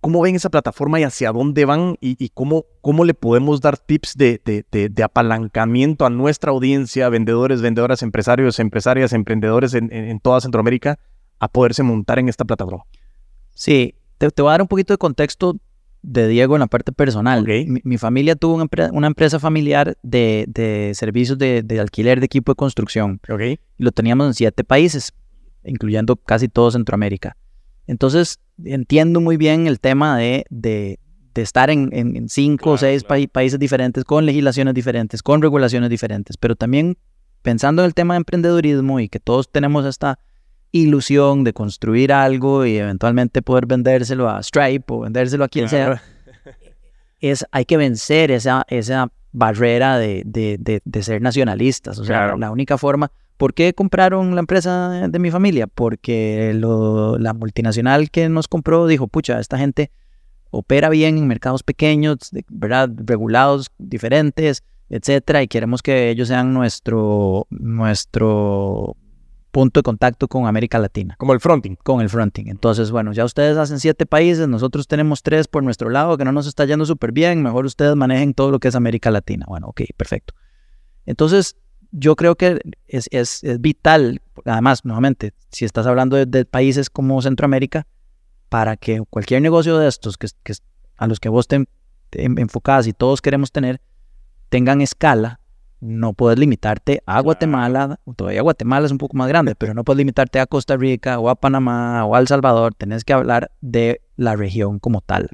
[0.00, 4.16] ¿Cómo ven esa plataforma y hacia dónde van y, cómo, cómo, le podemos dar tips
[4.16, 4.40] de,
[4.70, 11.00] de, apalancamiento a nuestra audiencia, vendedores, vendedoras, empresarios, empresarias, emprendedores en, toda Centroamérica
[11.40, 12.84] a poderse montar en esta plataforma?
[13.54, 15.56] Sí, te, voy a dar un poquito de contexto
[16.02, 17.44] de Diego en la parte personal.
[17.82, 23.20] Mi, familia tuvo una, empresa familiar de, servicios de, alquiler de equipo de construcción.
[23.28, 23.58] Okay.
[23.78, 25.12] Y lo teníamos en siete países,
[25.64, 27.36] incluyendo casi todo Centroamérica.
[27.86, 30.98] Entonces, entiendo muy bien el tema de, de,
[31.34, 36.98] estar en, cinco o seis países diferentes, con legislaciones diferentes, con regulaciones diferentes, pero también
[37.42, 40.18] pensando en el tema de emprendedurismo y que todos tenemos esta
[40.70, 46.02] ilusión de construir algo y eventualmente poder vendérselo a Stripe o vendérselo a quien sea,
[47.20, 51.98] es, hay que vencer esa, esa barrera de, de, ser nacionalistas.
[51.98, 53.10] O sea, la única forma
[53.42, 55.66] ¿Por qué compraron la empresa de mi familia?
[55.66, 59.90] Porque la multinacional que nos compró dijo, pucha, esta gente
[60.52, 62.88] opera bien en mercados pequeños, ¿verdad?
[63.04, 68.96] Regulados diferentes, etcétera, y queremos que ellos sean nuestro, nuestro
[69.50, 71.16] punto de contacto con América Latina.
[71.18, 71.74] Como el fronting.
[71.82, 72.44] Con el fronting.
[72.46, 76.30] Entonces, bueno, ya ustedes hacen siete países, nosotros tenemos tres por nuestro lado, que no
[76.30, 79.46] nos está yendo súper bien, mejor ustedes manejen todo lo que es América Latina.
[79.48, 80.32] Bueno, ok, perfecto.
[81.06, 81.56] Entonces,
[81.92, 87.20] yo creo que es, es, es, vital, además, nuevamente, si estás hablando de, países como
[87.22, 87.86] Centroamérica,
[88.48, 90.54] para que cualquier negocio de estos que, que
[90.96, 91.64] a los que vos te,
[92.10, 93.80] enfocás y todos queremos tener,
[94.48, 95.40] tengan escala,
[95.80, 99.98] no puedes limitarte a Guatemala, todavía Guatemala es un poco más grande, pero no puedes
[99.98, 104.00] limitarte a Costa Rica o a Panamá o a El Salvador, tenés que hablar de
[104.16, 105.30] la región como tal.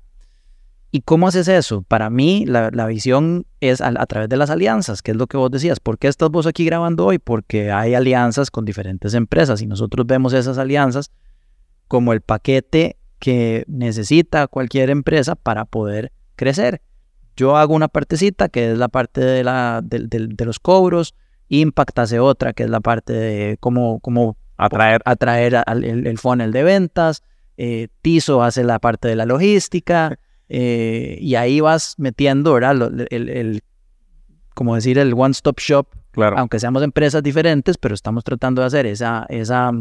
[0.91, 1.83] ¿Y cómo haces eso?
[1.83, 5.51] Para mí la, visión es a, través de las alianzas, que es lo que vos
[5.51, 5.81] decías.
[5.81, 7.19] ¿Por qué estás vos aquí grabando hoy?
[7.19, 11.11] Porque hay alianzas con diferentes empresas y nosotros vemos esas alianzas
[11.89, 16.81] como el paquete que necesita cualquier empresa para poder crecer.
[17.37, 21.15] Yo hago una partecita que es la parte de, la, de, los cobros,
[21.49, 26.63] Impact hace otra que es la parte de cómo, cómo atraer, atraer el, funnel de
[26.63, 27.23] ventas,
[27.59, 30.19] eh, Tizo hace la parte de la logística
[30.49, 33.07] eh, y ahí vas metiendo, ¿verdad?
[33.11, 33.63] El,
[34.55, 36.39] como decir, el one-stop shop, claro.
[36.39, 39.73] aunque seamos empresas diferentes, pero estamos tratando de hacer esa, esa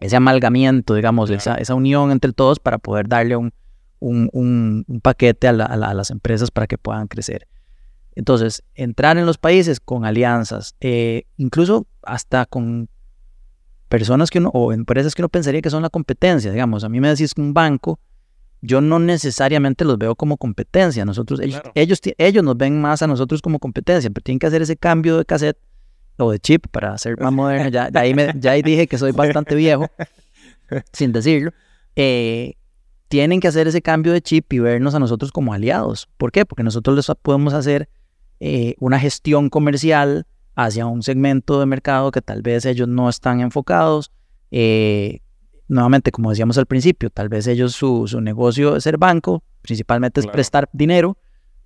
[0.00, 3.52] ese amalgamiento, digamos, esa, esa, unión entre todos para poder darle un,
[4.00, 7.46] un, paquete a, las empresas para que puedan crecer.
[8.14, 12.88] Entonces, entrar en los países con alianzas, eh, incluso hasta con
[13.88, 16.98] personas que uno, o empresas que uno pensaría que son la competencia, digamos, a mí
[16.98, 18.00] me decís un banco,
[18.62, 23.06] yo no necesariamente los veo como competencia, nosotros, ellos, ellos, ellos nos ven más a
[23.06, 25.58] nosotros como competencia, pero tienen que hacer ese cambio de cassette
[26.18, 27.70] o de chip para ser más moderno.
[27.70, 29.86] Ya, ahí, me, ya ahí dije que soy bastante viejo,
[30.92, 31.52] sin decirlo.
[31.96, 32.54] Eh,
[33.08, 36.08] tienen que hacer ese cambio de chip y vernos a nosotros como aliados.
[36.16, 36.46] ¿Por qué?
[36.46, 37.88] Porque nosotros les podemos hacer
[38.38, 43.40] eh, una gestión comercial hacia un segmento de mercado que tal vez ellos no están
[43.40, 44.12] enfocados.
[44.50, 45.20] Eh,
[45.70, 50.20] nuevamente, como decíamos al principio, tal vez ellos su, su negocio es ser banco, principalmente
[50.20, 51.16] es prestar dinero,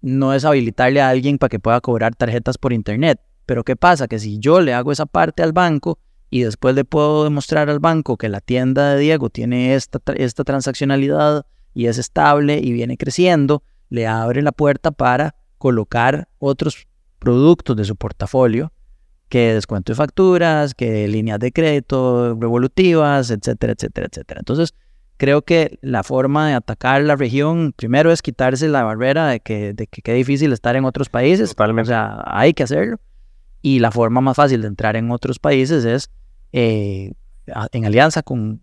[0.03, 3.19] no es habilitarle a alguien para que pueda cobrar tarjetas por internet.
[3.47, 4.07] Pero ¿qué pasa?
[4.07, 7.79] Que si yo le hago esa parte al banco y después le puedo demostrar al
[7.79, 12.99] banco que la tienda de Diego tiene esta, esta transaccionalidad y es estable y viene
[12.99, 16.87] creciendo, le abre la puerta para colocar otros
[17.19, 18.71] productos de su portafolio,
[19.29, 24.41] que descuento de facturas, que líneas de crédito revolutivas, etcétera, etcétera, etcétera.
[24.41, 24.75] Entonces,
[25.17, 29.73] creo que la forma de atacar la región, primero es quitarse la barrera de que,
[29.73, 31.51] de que qué difícil estar en otros países.
[31.51, 31.91] Totalmente.
[31.91, 32.99] O sea, hay que hacerlo.
[33.63, 36.11] Y la forma más fácil de entrar en otros países es
[36.53, 37.13] eh,
[37.73, 38.61] en alianza con,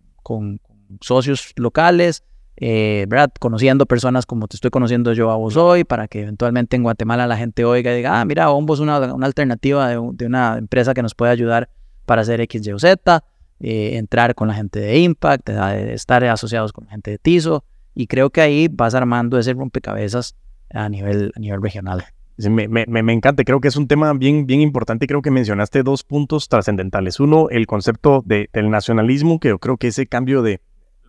[1.01, 2.23] socios locales,
[2.57, 3.31] eh, ¿verdad?
[3.39, 7.27] Conociendo personas como te estoy conociendo yo a vos hoy, para que eventualmente en Guatemala
[7.27, 11.01] la gente oiga y diga, ah, mira, Bombo es una, alternativa de, una empresa que
[11.01, 11.69] nos puede ayudar
[12.05, 13.23] para hacer X, Y Z,
[13.59, 18.07] eh, entrar con la gente de Impact, estar asociados con la gente de TISO, y
[18.07, 20.35] creo que ahí vas armando ese rompecabezas
[20.73, 22.05] a nivel, a nivel regional.
[22.37, 25.05] Me, me, me, encanta, creo que es un tema bien, bien importante.
[25.05, 27.19] Creo que mencionaste dos puntos trascendentales.
[27.19, 30.61] Uno, el concepto de, del nacionalismo, que yo creo que ese cambio de.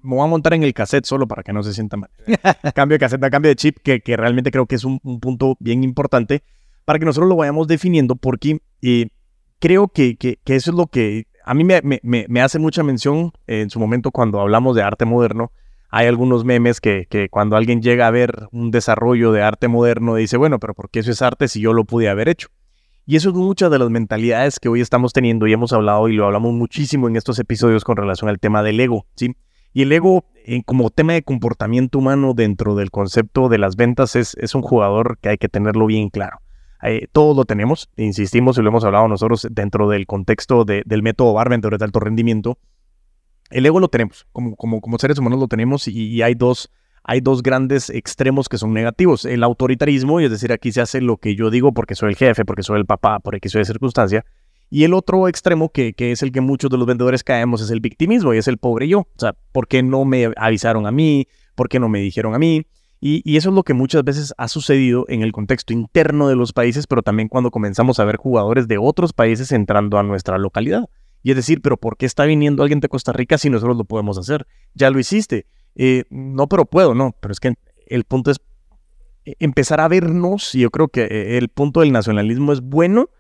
[0.03, 2.11] Me voy a montar en el cassette solo para que no se sienta mal.
[2.75, 5.57] cambio de cassette a cambio de chip, que, que realmente creo que es un, punto
[5.61, 6.43] bien importante
[6.85, 9.09] para que nosotros lo vayamos definiendo, porque eh,
[9.61, 13.33] creo que, que, que, eso es lo que a mí me, me hace mucha mención
[13.47, 15.53] en su momento cuando hablamos de arte moderno
[15.95, 20.39] hay algunos memes que, cuando alguien llega a ver un desarrollo de arte moderno dice,
[20.39, 22.49] bueno, pero ¿por qué eso es arte si yo lo pude haber hecho?
[23.05, 26.15] Y eso es muchas de las mentalidades que hoy estamos teniendo y hemos hablado y
[26.15, 29.37] lo hablamos muchísimo en estos episodios con relación al tema del ego, ¿sí?
[29.73, 34.17] Y el ego eh, como tema de comportamiento humano dentro del concepto de las ventas
[34.17, 36.39] es, un jugador que hay que tenerlo bien claro.
[36.83, 41.33] Eh, todos lo tenemos, insistimos y lo hemos hablado nosotros dentro del contexto del método
[41.33, 42.59] Barmen de alto rendimiento,
[43.53, 46.71] el ego lo tenemos, como, como, como seres humanos lo tenemos y, hay, dos,
[47.05, 49.25] hay dos grandes extremos que son negativos.
[49.25, 52.17] El autoritarismo, y es decir, aquí se hace lo que yo digo porque soy el
[52.17, 54.25] jefe, porque soy el papá, por X de circunstancia.
[54.75, 57.71] Y el otro extremo, que, que, es el que muchos de los vendedores caemos, es
[57.71, 59.01] el victimismo y es el pobre yo.
[59.01, 61.29] O sea, ¿por qué no me avisaron a mí?
[61.55, 62.65] ¿Por qué no me dijeron a mí?
[62.99, 66.37] Y, y, eso es lo que muchas veces ha sucedido en el contexto interno de
[66.37, 70.39] los países, pero también cuando comenzamos a ver jugadores de otros países entrando a nuestra
[70.39, 70.89] localidad.
[71.23, 73.85] Y es decir, pero ¿por qué está viniendo alguien de Costa Rica si nosotros lo
[73.85, 74.47] podemos hacer?
[74.73, 75.45] Ya lo hiciste.
[75.75, 77.15] Eh, no, pero puedo, no.
[77.21, 77.53] Pero es que
[77.89, 78.39] el punto es
[79.27, 83.11] eh, empezar a vernos, y yo creo que eh, el punto del nacionalismo es bueno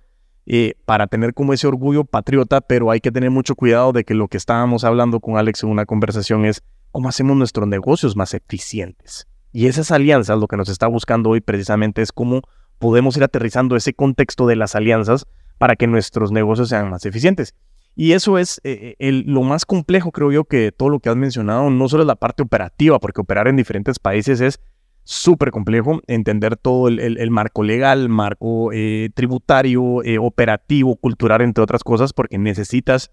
[0.84, 4.28] para tener como ese orgullo patriota, pero hay que tener mucho cuidado de que lo
[4.28, 9.26] que estábamos hablando con Alex en una conversación es cómo hacemos nuestros negocios más eficientes.
[9.52, 12.42] Y esas alianzas, lo que nos está buscando hoy precisamente es cómo
[12.78, 15.26] podemos ir aterrizando ese contexto de las alianzas
[15.58, 17.54] para que nuestros negocios sean más eficientes.
[17.94, 21.16] Y eso es eh, eh, lo más complejo, creo yo, que todo lo que has
[21.16, 24.60] mencionado, no solo es la parte operativa, porque operar en diferentes países es
[25.04, 29.82] súper complejo, entender todo el, marco legal, marco eh, tributario,
[30.20, 33.10] operativo, cultural, entre otras cosas, porque necesitas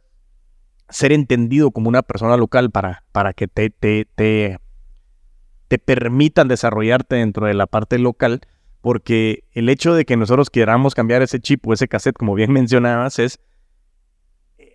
[0.89, 4.59] ser entendido como una persona local para, para que te, te, te,
[5.67, 8.41] te permitan desarrollarte dentro de la parte local
[8.81, 12.51] porque el hecho de que nosotros queramos cambiar ese chip o ese cassette, como bien
[12.53, 13.39] mencionabas, es,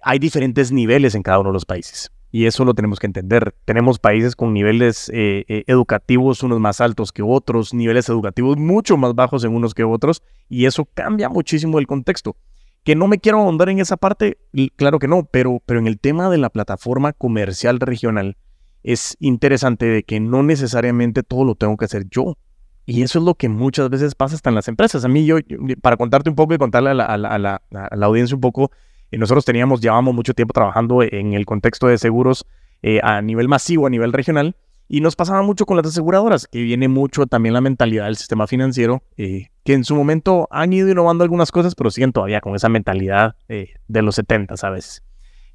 [0.03, 2.11] hay diferentes niveles en cada uno de los países.
[2.35, 3.55] Y eso lo tenemos que entender.
[3.65, 8.97] Tenemos países con niveles eh, eh, educativos unos más altos que otros, niveles educativos mucho
[8.97, 12.35] más bajos en unos que otros, y eso cambia muchísimo el contexto.
[12.83, 14.39] Que no me quiero ahondar en esa parte,
[14.75, 18.37] claro que no, pero, pero en el tema de la plataforma comercial regional
[18.83, 22.37] es interesante de que no necesariamente todo lo tengo que hacer yo.
[22.85, 25.05] Y eso es lo que muchas veces pasa hasta en las empresas.
[25.05, 25.37] A mí, yo,
[25.81, 26.95] para contarte un poco y contarle a
[27.39, 27.63] la,
[28.03, 28.73] audiencia un poco,
[29.15, 32.47] eh, nosotros teníamos, llevamos mucho tiempo trabajando en el contexto de seguros
[32.83, 34.57] eh, a nivel masivo, a nivel regional,
[34.89, 38.47] y nos pasaba mucho con las aseguradoras, que viene mucho también la mentalidad del sistema
[38.47, 42.55] financiero, eh, que en su momento han ido innovando algunas cosas, pero siguen todavía con
[42.55, 45.03] esa mentalidad de los 70, ¿sabes?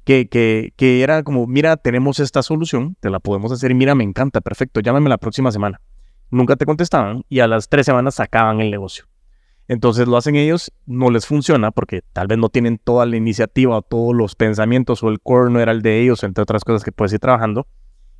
[0.04, 3.94] Que, que, que era como, mira, tenemos esta solución, te la podemos hacer y mira,
[3.94, 5.80] me encanta, perfecto, llámame la próxima semana
[6.30, 9.04] nunca te contestaban y a las tres semanas sacaban el negocio.
[9.70, 13.76] Entonces lo hacen ellos, no les funciona porque tal vez no tienen toda la iniciativa
[13.76, 16.82] o todos los pensamientos o el core no era el de ellos, entre otras cosas
[16.82, 17.68] que puedes ir trabajando,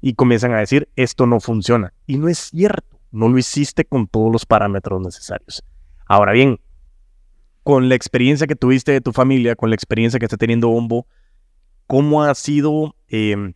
[0.00, 1.92] y comienzan a decir, esto no funciona.
[2.06, 5.64] Y no es cierto, no lo hiciste con todos los parámetros necesarios.
[6.06, 6.60] Ahora bien,
[7.64, 11.08] con la experiencia que tuviste de tu familia, con la experiencia que está teniendo Bombo,
[11.88, 13.54] ¿cómo ha sido em,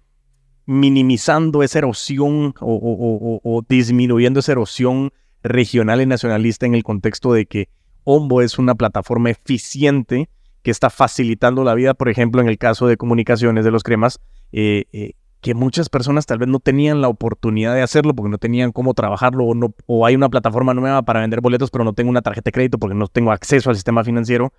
[0.66, 5.12] minimizando esa erosión o, disminuyendo esa erosión
[5.44, 7.68] regional y nacionalista en el contexto de que
[8.05, 10.29] Ombo es una plataforma eficiente
[10.62, 14.19] que está facilitando la vida, por ejemplo, en el caso de comunicaciones de los cremas,
[14.53, 15.12] eh, eh,
[15.43, 18.95] que muchas personas tal vez no tenían la oportunidad de hacerlo porque no tenían cómo
[18.95, 22.23] trabajarlo o, no, o hay una plataforma nueva para vender boletos, pero no tengo una
[22.23, 24.55] tarjeta de crédito porque no tengo acceso al sistema financiero.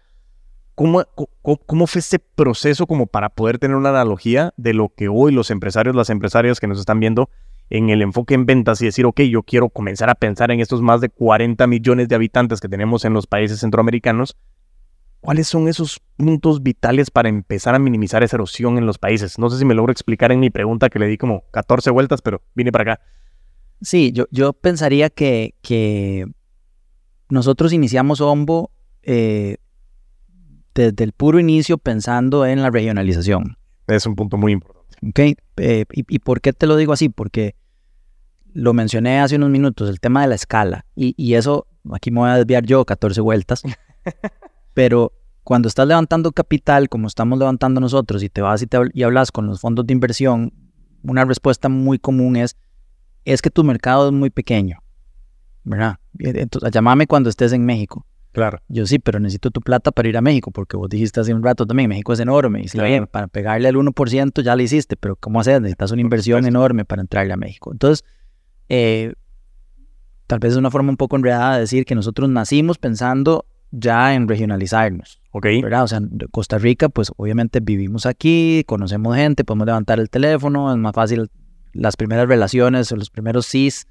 [0.76, 1.04] ¿Cómo,
[1.42, 5.50] ¿Cómo, fue ese proceso como para poder tener una analogía de lo que hoy los
[5.50, 7.30] empresarios, las empresarias que nos están viendo
[7.70, 10.82] en el enfoque en ventas y decir, ok, yo quiero comenzar a pensar en estos
[10.82, 14.38] más de 40 millones de habitantes que tenemos en los países centroamericanos?
[15.20, 19.40] ¿Cuáles son esos puntos vitales para empezar a minimizar esa erosión en los países?
[19.40, 22.22] No sé si me logro explicar en mi pregunta que le di como 14 vueltas,
[22.22, 23.04] pero vine para acá.
[23.82, 26.28] Sí, yo, yo pensaría que, que
[27.30, 29.58] nosotros iniciamos Ombo eh,
[30.76, 33.58] desde el puro inicio pensando en la regionalización.
[33.88, 34.85] Es un punto muy importante.
[35.10, 35.36] Okay.
[35.58, 37.10] Eh, y, por qué te lo digo así?
[37.10, 37.56] Porque
[38.54, 40.86] lo mencioné hace unos minutos, el tema de la escala.
[40.96, 43.64] Y, eso, aquí me voy a desviar yo 14 vueltas.
[44.74, 49.04] pero cuando estás levantando capital, como estamos levantando nosotros, y te vas y, te, y
[49.04, 50.54] hablas con los fondos de inversión,
[51.04, 52.56] una respuesta muy común es,
[53.26, 54.80] es que tu mercado es muy pequeño.
[55.64, 55.98] ¿Verdad?
[56.20, 58.06] Entonces, llámame cuando estés en México.
[58.36, 58.60] Claro.
[58.68, 61.42] Yo sí, pero necesito tu plata para ir a México, porque vos dijiste hace un
[61.42, 62.64] rato también, México es enorme.
[62.64, 65.62] Y si bien, para pegarle al 1% ya lo hiciste, pero ¿cómo haces?
[65.62, 67.72] Necesitas una inversión enorme para entrarle a México.
[67.72, 68.04] Entonces,
[68.68, 69.14] eh,
[70.28, 74.14] tal vez es una forma un poco enredada de decir que nosotros nacimos pensando ya
[74.14, 75.22] en regionalizarnos.
[75.32, 75.46] Ok.
[75.64, 75.84] ¿Verdad?
[75.84, 80.78] O sea, Costa Rica, pues obviamente vivimos aquí, conocemos gente, podemos levantar el teléfono, es
[80.78, 81.32] más fácil
[81.72, 83.88] las primeras relaciones o los primeros CIS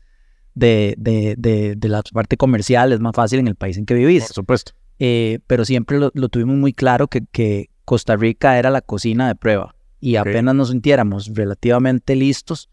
[0.54, 1.34] de, de,
[1.76, 4.26] de, la parte comercial, es más fácil en el país en que vivís.
[4.26, 4.72] Por supuesto.
[4.98, 9.34] Eh, pero siempre lo, tuvimos muy claro que, que, Costa Rica era la cocina de
[9.34, 12.70] prueba y apenas nos sintiéramos relativamente listos,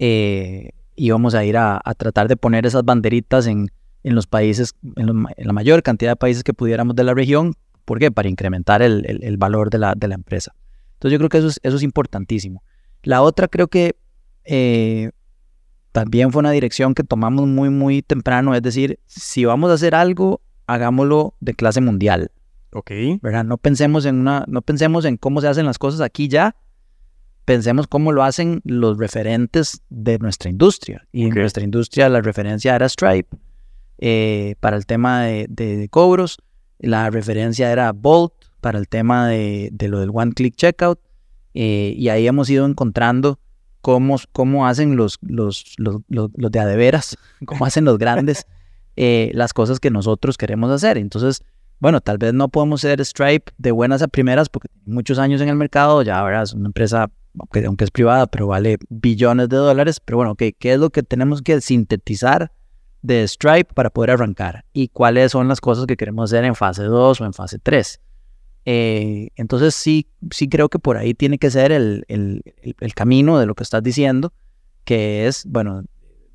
[0.00, 3.70] eh, íbamos a ir a, tratar de poner esas banderitas en,
[4.02, 7.54] en los países, en, la mayor cantidad de países que pudiéramos de la región.
[7.84, 8.10] ¿Por qué?
[8.10, 10.54] Para incrementar el, el, valor de la, de la, empresa.
[10.94, 12.62] Entonces yo creo que eso es, eso es importantísimo.
[13.02, 13.96] La otra creo que
[14.44, 15.10] eh,
[15.98, 18.54] también fue una dirección que tomamos muy, muy temprano.
[18.54, 22.30] Es decir, si vamos a hacer algo, hagámoslo de clase mundial.
[22.72, 22.92] Ok.
[23.20, 23.44] ¿Verdad?
[23.44, 26.54] No pensemos en una, no pensemos en cómo se hacen las cosas aquí ya.
[27.44, 31.04] Pensemos cómo lo hacen los referentes de nuestra industria.
[31.10, 33.36] Y en nuestra industria la referencia era Stripe.
[33.98, 36.38] Eh, para el tema de, cobros.
[36.78, 41.00] La referencia era Bolt para el tema de, lo del One Click Checkout.
[41.54, 43.40] Eh, y ahí hemos ido encontrando
[43.80, 48.46] cómo, hacen los, los, los, los, de adeveras, cómo hacen los grandes
[48.96, 50.98] eh, las cosas que nosotros queremos hacer.
[50.98, 51.44] Entonces,
[51.78, 55.48] bueno, tal vez no podemos ser Stripe de buenas a primeras porque muchos años en
[55.48, 60.00] el mercado, ya es una empresa, aunque, aunque es privada, pero vale billones de dólares.
[60.04, 62.50] Pero bueno, ¿qué es lo que tenemos que sintetizar
[63.02, 64.64] de Stripe para poder arrancar?
[64.72, 68.00] ¿Y cuáles son las cosas que queremos hacer en fase 2 o en fase 3?
[68.70, 72.04] Eh, entonces sí, sí creo que por ahí tiene que ser el,
[72.94, 74.34] camino de lo que estás diciendo,
[74.84, 75.84] que es, bueno,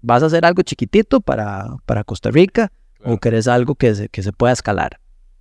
[0.02, 2.72] ¿vas a hacer algo chiquitito para, para Costa Rica
[3.06, 5.00] o querés algo que se, que se pueda escalar?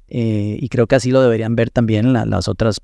[0.08, 2.82] Eh, y creo que así lo deberían ver también las otras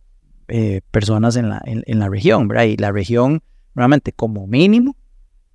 [0.48, 2.64] eh, personas en la, en, la región, ¿verdad?
[2.64, 3.42] Y la región,
[3.74, 4.96] nuevamente, como mínimo,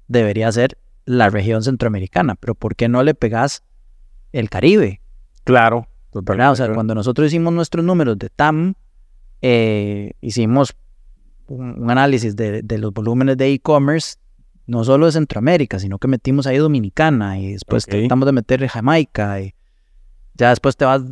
[0.08, 3.64] debería ser la región centroamericana, pero ¿por qué no le pegas
[4.32, 5.02] el Caribe.
[5.44, 5.88] Claro,
[6.52, 8.74] O sea, cuando nosotros hicimos nuestros números de TAM,
[9.42, 10.74] eh, hicimos
[11.48, 14.16] un, análisis de, los volúmenes de e-commerce,
[14.66, 19.42] no solo de Centroamérica, sino que metimos ahí Dominicana y después tratamos de meter Jamaica
[19.42, 19.54] y
[20.36, 21.04] ya después te vas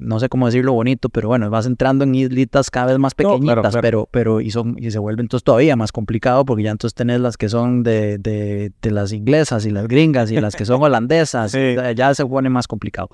[0.00, 3.76] no sé cómo decirlo bonito, pero bueno, vas entrando en islitas cada vez más pequeñitas,
[3.82, 7.20] pero, pero y, son, y se vuelve entonces todavía más complicado porque ya entonces tenés
[7.20, 10.82] las que son de, de, de las inglesas y las gringas y las que son
[10.82, 11.52] holandesas,
[11.94, 13.10] ya se pone más complicado.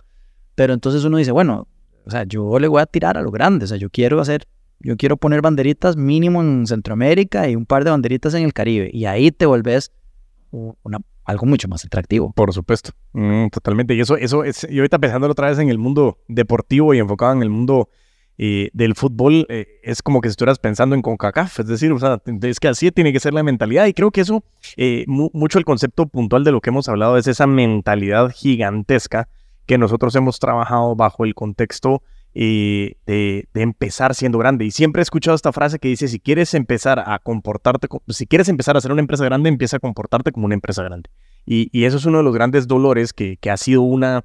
[0.57, 1.69] Pero entonces uno dice, bueno,
[2.05, 4.49] o sea, yo le voy a tirar a lo grande, o sea, yo quiero hacer,
[4.81, 8.91] yo quiero poner banderitas mínimo en Centroamérica y un par de banderitas en el Caribe,
[8.93, 9.93] y ahí te volvés
[10.51, 12.33] una algo mucho más atractivo.
[12.33, 13.95] Por supuesto, mm, totalmente.
[13.95, 17.33] Y eso, eso es, y ahorita pensándolo otra vez en el mundo deportivo y enfocado
[17.33, 17.91] en el mundo
[18.39, 21.99] eh, del fútbol, eh, es como que si estuvieras pensando en CONCACAF, es decir, o
[21.99, 23.87] sea, es que así tiene que ser la mentalidad.
[23.87, 24.45] Y creo que eso,
[24.77, 29.29] eh, mucho el concepto puntual de lo que hemos hablado es esa mentalidad gigantesca
[29.67, 32.03] que nosotros hemos trabajado bajo el contexto
[32.35, 34.65] de, de, empezar siendo grande.
[34.67, 38.49] Y siempre he escuchado esta frase que dice, si quieres empezar a comportarte, si quieres
[38.49, 41.09] empezar a ser una empresa grande, empieza a comportarte como una empresa grande.
[41.47, 44.25] Y, eso es uno de los grandes dolores que, que, ha sido una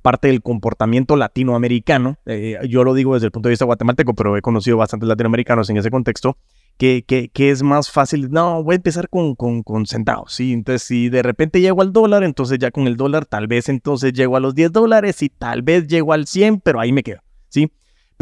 [0.00, 2.16] parte del comportamiento latinoamericano.
[2.26, 5.70] Eh, yo lo digo desde el punto de vista guatemalteco, pero he conocido bastantes latinoamericanos
[5.70, 6.36] en ese contexto.
[6.78, 10.52] Que, que, es más fácil, no, voy a empezar con, con, con, centavos, ¿sí?
[10.52, 14.12] Entonces, si de repente llego al dólar, entonces ya con el dólar, tal vez entonces
[14.12, 17.20] llego a los 10 dólares y tal vez llego al 100, pero ahí me quedo.
[17.48, 17.70] ¿sí?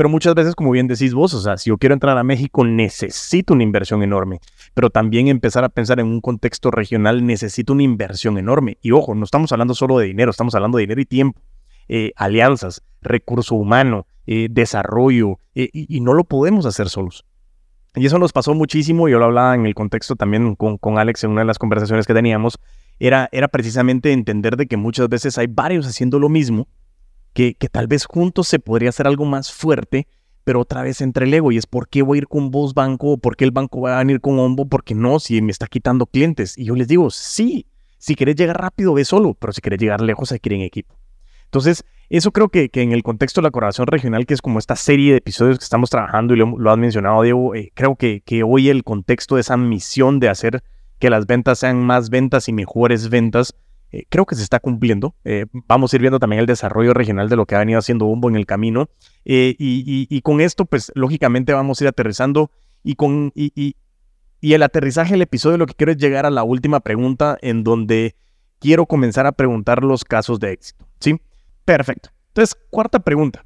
[0.00, 2.64] Pero muchas veces, como bien decís vos, o sea, si yo quiero entrar a México,
[2.64, 4.40] necesito una inversión enorme.
[4.72, 8.78] Pero también empezar a pensar en un contexto regional, necesito una inversión enorme.
[8.80, 11.40] Y ojo, no estamos hablando solo de dinero, estamos hablando de dinero y tiempo.
[11.88, 17.26] Eh, alianzas, recurso humano, eh, desarrollo, eh, y, no lo podemos hacer solos.
[17.96, 21.24] Y eso nos pasó muchísimo, yo lo hablaba en el contexto también con, con Alex
[21.24, 22.58] en una de las conversaciones que teníamos,
[23.00, 26.68] era, era precisamente entender de que muchas veces hay varios haciendo lo mismo,
[27.32, 30.06] que, tal vez juntos se podría hacer algo más fuerte,
[30.44, 32.74] pero otra vez entre el ego y es por qué voy a ir con vos
[32.74, 35.52] banco o por qué el banco va a venir con Ombo, porque no, si me
[35.52, 36.58] está quitando clientes.
[36.58, 37.66] Y yo les digo, sí,
[37.98, 40.96] si quieres llegar rápido, ve solo, pero si quieres llegar lejos, hay que en equipo.
[41.44, 41.84] Entonces,
[42.16, 44.76] eso creo que, que, en el contexto de la colaboración regional, que es como esta
[44.76, 48.20] serie de episodios que estamos trabajando y lo, lo has mencionado, Diego, eh, creo que,
[48.20, 50.62] que hoy el contexto de esa misión de hacer
[50.98, 53.54] que las ventas sean más ventas y mejores ventas,
[53.92, 55.14] eh, creo que se está cumpliendo.
[55.24, 58.04] Eh, vamos a ir viendo también el desarrollo regional de lo que ha venido haciendo
[58.04, 58.88] Bombo en el camino.
[59.24, 62.50] Eh, y, con esto, pues lógicamente vamos a ir aterrizando.
[62.84, 63.76] Y con y,
[64.42, 68.14] el aterrizaje del episodio, lo que quiero es llegar a la última pregunta en donde
[68.58, 70.86] quiero comenzar a preguntar los casos de éxito.
[71.00, 71.20] ¿Sí?
[71.64, 72.10] Perfecto.
[72.28, 73.44] Entonces, cuarta pregunta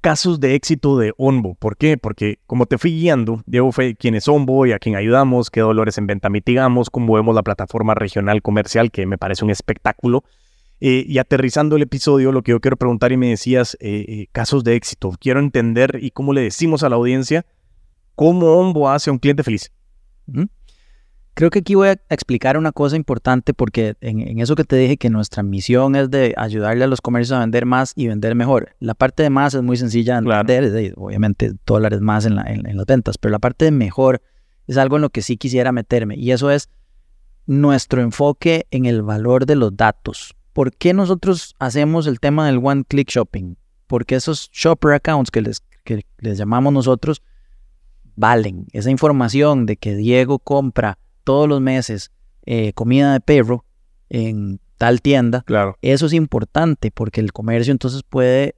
[0.00, 1.54] casos de éxito de Onbo.
[1.54, 1.96] ¿Por qué?
[1.96, 5.60] Porque como te fui guiando, Diego fue quién es Onbo y a quién ayudamos, qué
[5.60, 10.24] dolores en venta mitigamos, cómo vemos la plataforma regional comercial, que me parece un espectáculo.
[10.80, 14.26] Eh, y aterrizando el episodio, lo que yo quiero preguntar y me decías, eh, eh,
[14.30, 15.10] casos de éxito.
[15.20, 17.44] Quiero entender y cómo le decimos a la audiencia
[18.14, 19.72] cómo Onbo hace a un cliente feliz.
[21.38, 24.96] Creo que aquí voy a explicar una cosa importante porque en, eso que te dije
[24.96, 28.74] que nuestra misión es de ayudarle a los comercios a vender más y vender mejor.
[28.80, 32.86] La parte de más es muy sencilla de entender, obviamente dólares más en, en, las
[32.86, 34.20] ventas, pero la parte de mejor
[34.66, 36.70] es algo en lo que sí quisiera meterme y eso es
[37.46, 40.34] nuestro enfoque en el valor de los datos.
[40.52, 43.54] ¿Por qué nosotros hacemos el tema del one click shopping?
[43.86, 47.22] Porque esos shopper accounts que les, que les llamamos nosotros
[48.16, 48.66] valen.
[48.72, 50.98] Esa información de que Diego compra
[51.28, 52.10] todos los meses
[52.46, 53.66] eh, comida de perro
[54.08, 55.76] en tal tienda, claro.
[55.82, 58.54] eso es importante porque el comercio entonces puede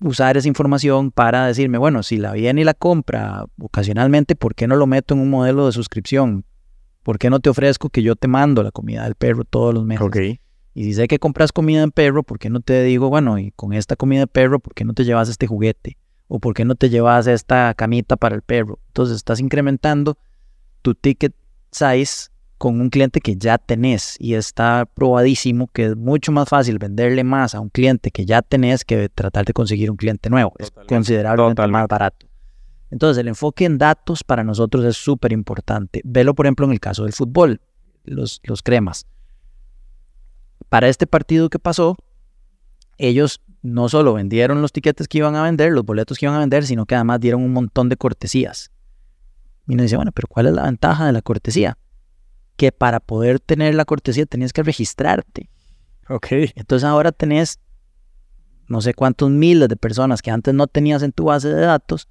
[0.00, 4.66] usar esa información para decirme, bueno, si la viene y la compra ocasionalmente, ¿por qué
[4.66, 6.46] no lo meto en un modelo de suscripción?
[7.02, 9.84] ¿Por qué no te ofrezco que yo te mando la comida del perro todos los
[9.84, 10.06] meses?
[10.06, 10.40] Okay.
[10.72, 13.50] Y si sé que compras comida de perro, ¿por qué no te digo, bueno, y
[13.50, 15.98] con esta comida de perro, ¿por qué no te llevas este juguete?
[16.26, 18.78] ¿O por qué no te llevas esta camita para el perro?
[18.86, 20.16] Entonces estás incrementando
[20.80, 21.34] tu ticket
[21.70, 26.78] size con un cliente que ya tenés y está probadísimo que es mucho más fácil
[26.78, 30.52] venderle más a un cliente que ya tenés que tratar de conseguir un cliente nuevo.
[30.58, 32.26] es considerablemente más barato.
[32.90, 36.02] Entonces, el enfoque en datos para nosotros es súper importante.
[36.04, 37.60] Velo, por ejemplo, en el caso del fútbol,
[38.04, 39.06] los, los cremas.
[40.68, 41.96] Para este partido que pasó,
[42.98, 46.40] ellos no solo vendieron los tiquetes que iban a vender, los boletos que iban a
[46.40, 48.70] vender, sino que además dieron un montón de cortesías.
[49.70, 51.78] Y uno dice, bueno, pero ¿cuál es la ventaja de la cortesía?
[52.56, 55.48] Que para poder tener la cortesía tenías que registrarte.
[56.08, 56.26] Ok.
[56.56, 57.60] Entonces ahora tenés
[58.66, 62.08] no sé cuántos miles de personas que antes no tenías en tu base de datos,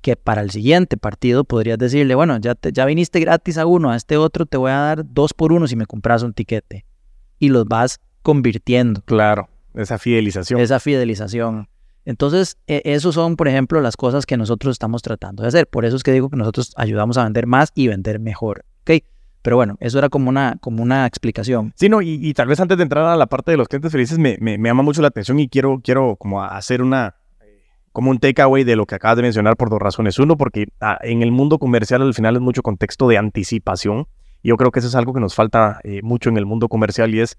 [0.00, 3.96] que para el siguiente partido podrías decirle, bueno, ya, ya viniste gratis a uno, a
[3.96, 6.86] este otro te voy a dar dos por uno si me compras un tiquete.
[7.40, 9.02] Y los vas convirtiendo.
[9.02, 10.60] Claro, esa fidelización.
[10.60, 11.68] Esa fidelización.
[12.04, 15.66] Entonces, e, esos son, por ejemplo, las cosas que nosotros estamos tratando de hacer.
[15.66, 18.64] Por eso es que digo que nosotros ayudamos a vender más y vender mejor.
[18.82, 19.02] ¿Ok?
[19.42, 21.72] Pero bueno, eso era como una, como una explicación.
[21.74, 24.18] Sí, no, y, tal vez antes de entrar a la parte de los clientes felices,
[24.18, 27.16] me, me, llama mucho la atención y quiero, quiero como hacer una,
[27.90, 30.18] como un takeaway de lo que acabas de mencionar por dos razones.
[30.20, 34.06] Uno, porque ah, en el mundo comercial al final es mucho contexto de anticipación.
[34.44, 37.12] Yo creo que eso es algo que nos falta eh, mucho en el mundo comercial
[37.12, 37.36] y es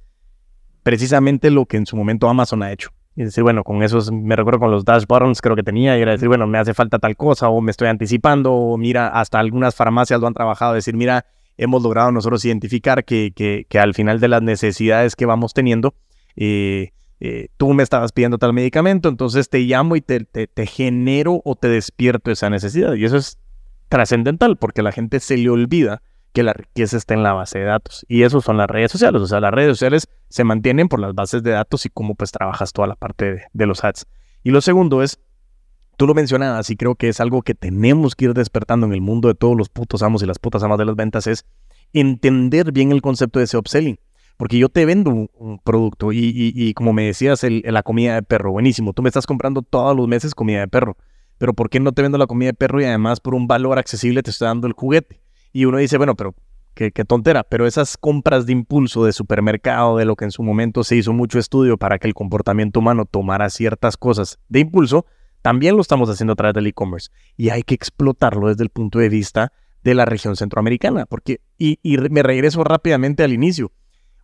[0.83, 2.89] precisamente lo que en su momento Amazon ha hecho.
[3.15, 6.01] Y decir, bueno, con esos, me recuerdo con los dash buttons creo que tenía, y
[6.01, 9.39] era decir, bueno, me hace falta tal cosa, o me estoy anticipando, o mira, hasta
[9.39, 11.25] algunas farmacias lo han trabajado, decir, mira,
[11.57, 15.93] hemos logrado nosotros identificar que, que, que al final de las necesidades que vamos teniendo,
[16.35, 20.65] eh, eh, tú me estabas pidiendo tal medicamento, entonces te llamo y te, te, te
[20.65, 22.95] genero o te despierto esa necesidad.
[22.95, 23.37] Y eso es
[23.89, 26.01] trascendental porque la gente se le olvida
[26.33, 28.05] que la riqueza está en la base de datos.
[28.09, 29.21] Y eso son las redes sociales.
[29.21, 32.31] O sea, las redes sociales se mantienen por las bases de datos y cómo pues
[32.31, 34.07] trabajas toda la parte de, los ads.
[34.43, 35.19] Y lo segundo es,
[35.95, 39.01] tú lo mencionabas y creo que es algo que tenemos que ir despertando en el
[39.01, 41.45] mundo de todos los putos amos y las putas amas de las ventas, es
[41.93, 43.99] entender bien el concepto de ese upselling.
[44.35, 48.91] Porque yo te vendo un, producto y, como me decías, la comida de perro, buenísimo.
[48.91, 50.97] Tú me estás comprando todos los meses comida de perro.
[51.37, 53.77] Pero ¿por qué no te vendo la comida de perro y además por un valor
[53.77, 55.22] accesible te estoy dando el juguete?
[55.53, 56.33] Y uno dice, bueno, pero
[56.73, 60.83] qué, tontera, pero esas compras de impulso de supermercado, de lo que en su momento
[60.83, 65.05] se hizo mucho estudio para que el comportamiento humano tomara ciertas cosas de impulso,
[65.43, 67.11] también lo estamos haciendo a través del e-commerce.
[67.37, 71.05] Y hay que explotarlo desde el punto de vista de la región centroamericana.
[71.05, 73.71] Porque, y, y me regreso rápidamente al inicio.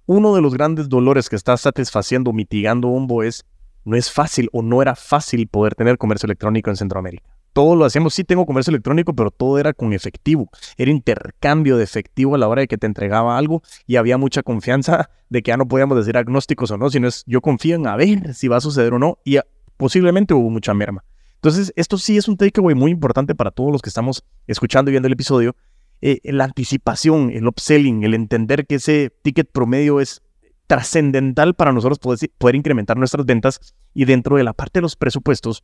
[0.07, 3.45] Uno de los grandes dolores que está satisfaciendo, mitigando Ombo es,
[3.85, 7.85] no es fácil o no era fácil poder tener comercio electrónico en Centroamérica todo lo
[7.85, 10.49] hacíamos, sí tengo comercio electrónico, pero todo era con efectivo.
[10.77, 14.43] Era intercambio de efectivo a la hora de que te entregaba algo y había mucha
[14.43, 17.87] confianza de que ya no podíamos decir agnósticos o no, sino es yo confío en
[17.87, 19.39] a ver si va a suceder o no y
[19.77, 21.03] posiblemente hubo mucha merma.
[21.35, 24.93] Entonces, esto sí es un takeaway muy importante para todos los que estamos escuchando y
[24.93, 25.55] viendo el episodio.
[26.01, 30.21] Eh, la anticipación, el upselling, el entender que ese ticket promedio es
[30.67, 34.95] trascendental para nosotros poder, poder incrementar nuestras ventas y dentro de la parte de los
[34.95, 35.63] presupuestos,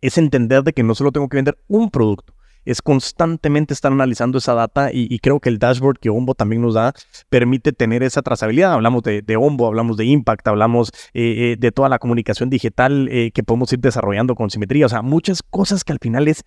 [0.00, 2.36] es entender de que no solo tengo que vender un producto,
[2.66, 6.74] es constantemente estar analizando esa data y, creo que el dashboard que Ombo también nos
[6.74, 6.92] da
[7.30, 8.72] permite tener esa trazabilidad.
[8.72, 13.30] Hablamos de, de hablamos de Impact, hablamos eh, eh, de toda la comunicación digital eh,
[13.30, 16.44] que podemos ir desarrollando con simetría, o sea, muchas cosas que al final es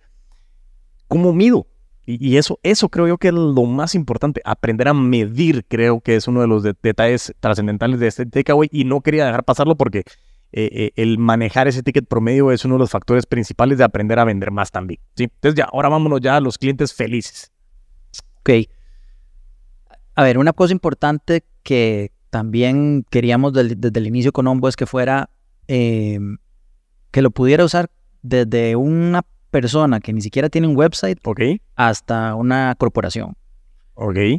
[1.08, 1.66] cómo mido.
[2.06, 6.16] Y, eso, eso creo yo que es lo más importante, aprender a medir creo que
[6.16, 10.02] es uno de los detalles trascendentales de este takeaway y no quería dejar pasarlo porque
[10.52, 14.18] eh, eh, el manejar ese ticket promedio es uno de los factores principales de aprender
[14.18, 15.00] a vender más también.
[15.14, 15.24] ¿sí?
[15.24, 17.52] Entonces ya, ahora vámonos ya a los clientes felices.
[18.40, 18.50] Ok.
[20.16, 24.86] A ver, una cosa importante que también queríamos desde el inicio con Ombo es que
[24.86, 25.30] fuera,
[25.68, 26.38] em,
[27.10, 27.90] que lo pudiera usar
[28.22, 31.18] desde una persona que ni siquiera tiene un website
[31.74, 33.36] hasta una corporación.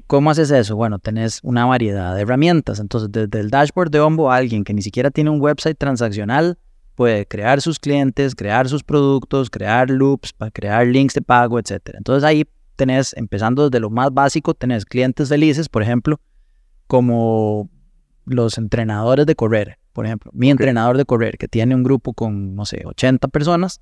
[0.07, 0.75] ¿Cómo haces eso?
[0.75, 2.79] Bueno, tenés una variedad de herramientas.
[2.79, 6.57] Entonces, desde el dashboard de Ombo, alguien que ni siquiera tiene un website transaccional
[6.95, 11.91] puede crear sus clientes, crear sus productos, crear loops, para crear links de pago, etc.
[11.93, 12.45] Entonces, ahí
[12.75, 16.19] tenés, empezando desde lo más básico, tenés clientes felices, por ejemplo,
[16.87, 17.69] como
[18.25, 19.77] los entrenadores de correr.
[19.93, 23.79] Por ejemplo, mi entrenador de correr, que tiene un grupo con, no sé, 80 personas,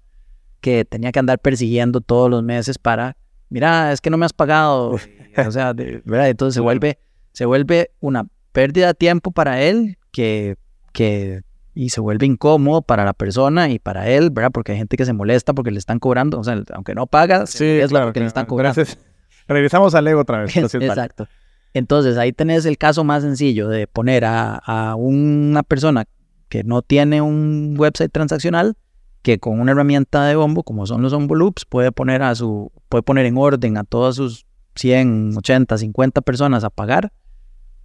[0.59, 3.15] que tenía que andar persiguiendo todos los meses para
[3.49, 4.91] mira, es que no me has pagado.
[5.47, 6.29] o sea, ¿verdad?
[6.29, 6.99] Entonces se vuelve,
[7.33, 10.55] se vuelve una pérdida de tiempo para él que,
[10.93, 11.41] que,
[11.73, 14.51] y se vuelve incómodo para la persona y para él, ¿verdad?
[14.51, 17.45] Porque hay gente que se molesta porque le están cobrando, o sea, aunque no paga,
[17.45, 18.81] sí, es claro, que le están cobrando.
[19.47, 20.55] Regresamos al ego otra vez.
[20.55, 21.27] Exacto.
[21.73, 26.05] Entonces ahí tenés el caso más sencillo de poner a, a una persona
[26.49, 28.75] que no tiene un website transaccional
[29.21, 32.71] que con una herramienta de bombo, como son los Ombo Loops, puede poner, a su,
[32.89, 37.13] puede poner en orden a todas sus 100, 80, 50 personas a pagar.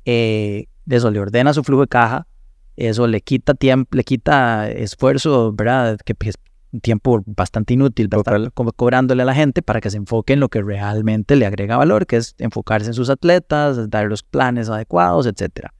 [0.05, 2.27] Eh, eso le ordena su flujo de caja,
[2.77, 5.99] eso le quita tiempo, le quita esfuerzo, ¿verdad?
[6.05, 6.35] Que es
[6.73, 8.11] un tiempo bastante inútil
[8.53, 12.07] cobrándole a la gente para que se enfoque en lo que realmente le agrega valor,
[12.07, 15.73] que es enfocarse en sus atletas, dar los planes adecuados, etcétera.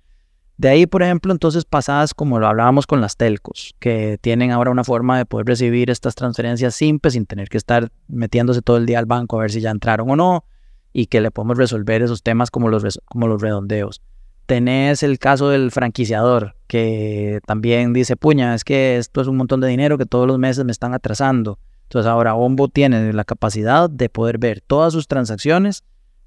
[0.57, 4.71] De ahí, por ejemplo, entonces pasadas como lo hablábamos con las telcos, que tienen ahora
[4.71, 8.87] una forma de poder recibir estas transferencias simples sin tener que estar metiéndose todo el
[8.87, 10.45] día al banco a ver si ya entraron o no,
[10.93, 14.01] y que le podemos resolver esos temas como los, como los redondeos.
[14.47, 19.61] Tenés el caso del franquiciador, que también dice, puña, es que esto es un montón
[19.61, 21.59] de dinero que todos los meses me están atrasando.
[21.85, 25.83] Entonces ahora Ombo tiene la capacidad de poder ver todas sus transacciones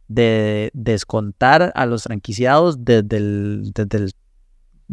[0.07, 3.73] de descontar a los franquiciados desde el,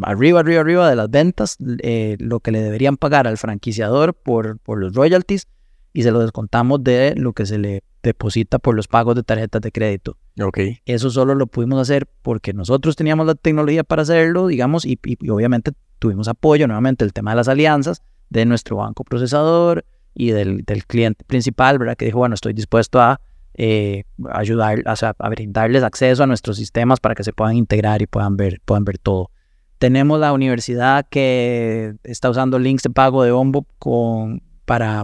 [0.01, 4.59] arriba, arriba, arriba de las ventas, eh, lo que le deberían pagar al franquiciador por,
[4.59, 5.47] por los royalties
[5.93, 9.61] y se lo descontamos de lo que se le deposita por los pagos de tarjetas
[9.61, 10.17] de crédito.
[10.41, 10.59] Ok.
[10.85, 15.29] Eso solo lo pudimos hacer porque nosotros teníamos la tecnología para hacerlo, digamos, y, y,
[15.29, 20.63] obviamente tuvimos apoyo, nuevamente, el tema de las alianzas de nuestro banco procesador y del,
[20.65, 21.95] del cliente principal, ¿verdad?
[21.95, 23.21] Que dijo, bueno, estoy dispuesto a
[23.57, 28.01] eh, ayudar, o sea, a brindarles acceso a nuestros sistemas para que se puedan integrar
[28.01, 29.31] y puedan ver, puedan ver todo.
[29.77, 35.03] Tenemos la universidad que está usando links de pago de Ombo con, para,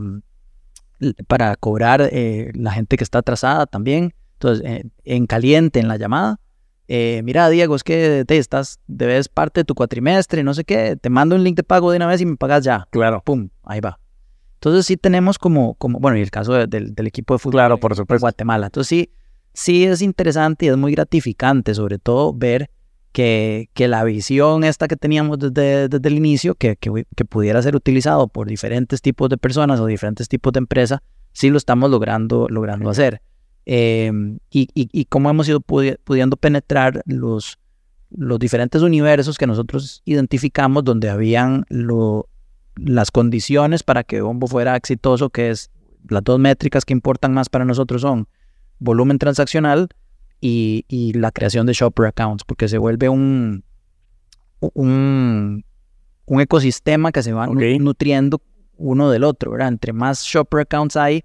[1.28, 4.14] para cobrar eh, la gente que está atrasada también.
[4.34, 6.40] Entonces, eh, en caliente, en la llamada,
[6.94, 10.98] eh, mira, Diego, es que te estás, debes parte de tu cuatrimestre, no sé qué,
[10.98, 12.86] te mando un link de pago de una vez y me pagas ya.
[12.92, 13.22] Claro.
[13.24, 14.01] Pum, ahí va.
[14.62, 17.96] Entonces sí tenemos como, como bueno, y el caso del equipo de fútbol claro, por
[17.96, 18.68] de Guatemala.
[18.68, 19.12] Entonces sí,
[19.54, 22.70] sí es interesante y es muy gratificante, sobre todo ver
[23.12, 27.60] que, que la visión esta que teníamos desde, desde el inicio, que, que, que, pudiera
[27.64, 31.00] ser utilizado por diferentes tipos de personas o diferentes tipos de empresas,
[31.32, 33.24] sí lo estamos logrando, logrando hacer.
[33.66, 34.12] Eh,
[34.52, 37.58] y, y, y, cómo hemos ido pudiendo penetrar los,
[38.12, 42.28] los diferentes universos que nosotros identificamos donde habían lo,
[42.76, 45.72] las condiciones para que Bombo fuera exitoso, que es
[46.10, 48.28] las dos métricas que importan más para nosotros son
[48.80, 49.90] volumen transaccional
[50.40, 53.64] y, la creación de shopper accounts, porque se vuelve un,
[54.60, 55.64] un,
[56.26, 58.42] un ecosistema que se va nutriendo
[58.78, 59.68] uno del otro, ¿verdad?
[59.68, 61.24] Entre más shopper accounts hay,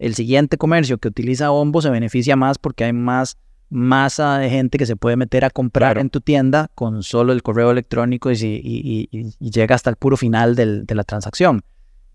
[0.00, 3.38] el siguiente comercio que utiliza Ombo se beneficia más porque hay más
[3.70, 7.42] masa de gente que se puede meter a comprar en tu tienda con solo el
[7.42, 9.08] correo electrónico y,
[9.40, 11.62] llega hasta el puro final de la transacción.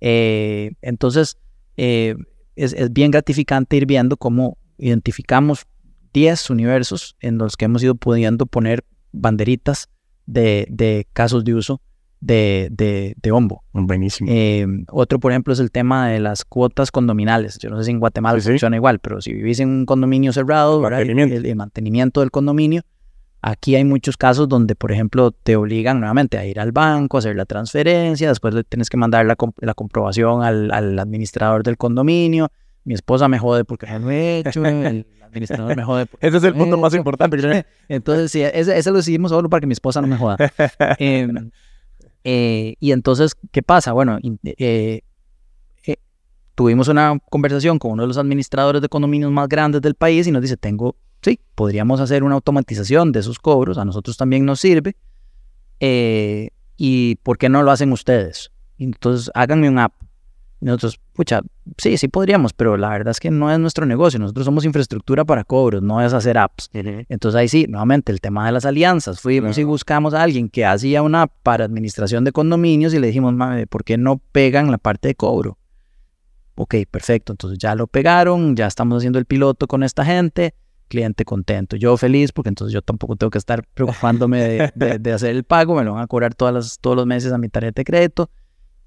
[0.01, 1.38] Eh, entonces,
[1.78, 2.16] eh,
[2.56, 5.66] es, es, bien gratificante ir viendo cómo identificamos
[6.14, 8.84] 10 universos en los que hemos ido pudiendo poner
[9.14, 9.89] banderitas
[10.26, 11.82] de, de casos de uso
[12.24, 13.63] de, de, de Ombo.
[13.74, 14.30] Buenísimo.
[14.32, 17.57] Eh, otro, por ejemplo, es el tema de las cuotas condominales.
[17.59, 20.80] Yo no sé si en Guatemala funciona igual, pero si vivís en un condominio cerrado,
[20.80, 21.36] mantenimiento.
[21.36, 22.84] El, mantenimiento del condominio,
[23.41, 27.19] aquí hay muchos casos donde, por ejemplo, te obligan nuevamente a ir al banco, a
[27.19, 31.78] hacer la transferencia, después le tienes que mandar la, la comprobación al, al, administrador del
[31.78, 32.49] condominio.
[32.86, 36.07] Mi esposa me jode porque no he hecho, el administrador me jode.
[36.21, 37.65] Ese es el punto más importante.
[37.89, 40.38] Entonces, sí, ese, ese, lo decidimos solo para que mi esposa no me joda.
[40.99, 41.28] Eh,
[42.24, 43.93] eh, y entonces, ¿qué pasa?
[43.93, 45.01] Bueno, eh,
[45.86, 45.95] eh,
[46.55, 50.32] tuvimos una conversación con uno de los administradores de condominios más grandes del país y
[50.32, 54.59] nos dice, tengo, sí, podríamos hacer una automatización de esos cobros, a nosotros también nos
[54.59, 54.95] sirve.
[56.78, 58.51] ¿Y por qué no lo hacen ustedes?
[58.78, 59.93] Entonces, háganme un app.
[60.64, 61.41] Nosotros, pucha,
[61.78, 64.18] sí, sí podríamos, pero la verdad es que no es nuestro negocio.
[64.18, 66.70] Nosotros somos infraestructura para cobros, no es hacer apps.
[66.74, 69.20] Entonces ahí sí, nuevamente, el tema de las alianzas.
[69.20, 73.07] Fuimos y buscamos a alguien que hacía una app para administración de condominios y le
[73.07, 73.34] dijimos,
[73.70, 75.57] ¿por qué no pegan la parte de cobro?
[76.55, 77.34] Ok, perfecto.
[77.34, 80.53] Entonces ya lo pegaron, ya estamos haciendo el piloto con esta gente,
[80.88, 81.76] cliente contento.
[81.76, 85.84] Yo feliz porque entonces yo tampoco tengo que estar preocupándome de, hacer el pago, me
[85.84, 88.30] lo van a cobrar todas las, todos los meses a mi tarjeta de crédito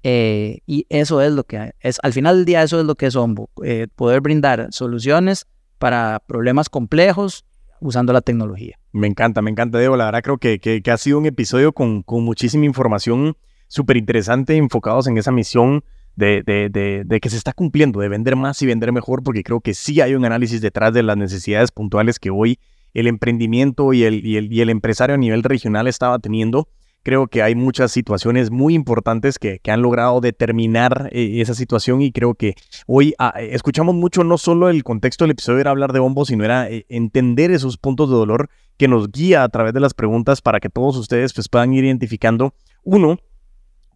[0.03, 3.07] eh, y eso es lo que es, al final del día, eso es lo que
[3.07, 5.45] es Ombo, eh, poder brindar soluciones
[5.79, 7.45] para problemas complejos
[7.79, 8.79] usando la tecnología.
[8.91, 9.95] Me encanta, me encanta, Diego.
[9.97, 13.37] La verdad creo que, que, ha sido un episodio con, con muchísima información
[13.67, 15.83] súper interesante, enfocados en esa misión
[16.15, 19.61] de, de, de, que se está cumpliendo, de vender más y vender mejor, porque creo
[19.61, 22.59] que sí hay un análisis detrás de las necesidades puntuales que hoy
[22.93, 26.67] el emprendimiento y el, y el, y el empresario a nivel regional estaba teniendo
[27.03, 32.11] creo que hay muchas situaciones muy importantes que, han logrado determinar eh, esa situación y
[32.11, 35.99] creo que hoy ah, escuchamos mucho, no solo el contexto del episodio era hablar de
[35.99, 39.79] bombos, sino era eh, entender esos puntos de dolor que nos guía a través de
[39.79, 43.17] las preguntas para que todos ustedes pues, puedan ir identificando, uno,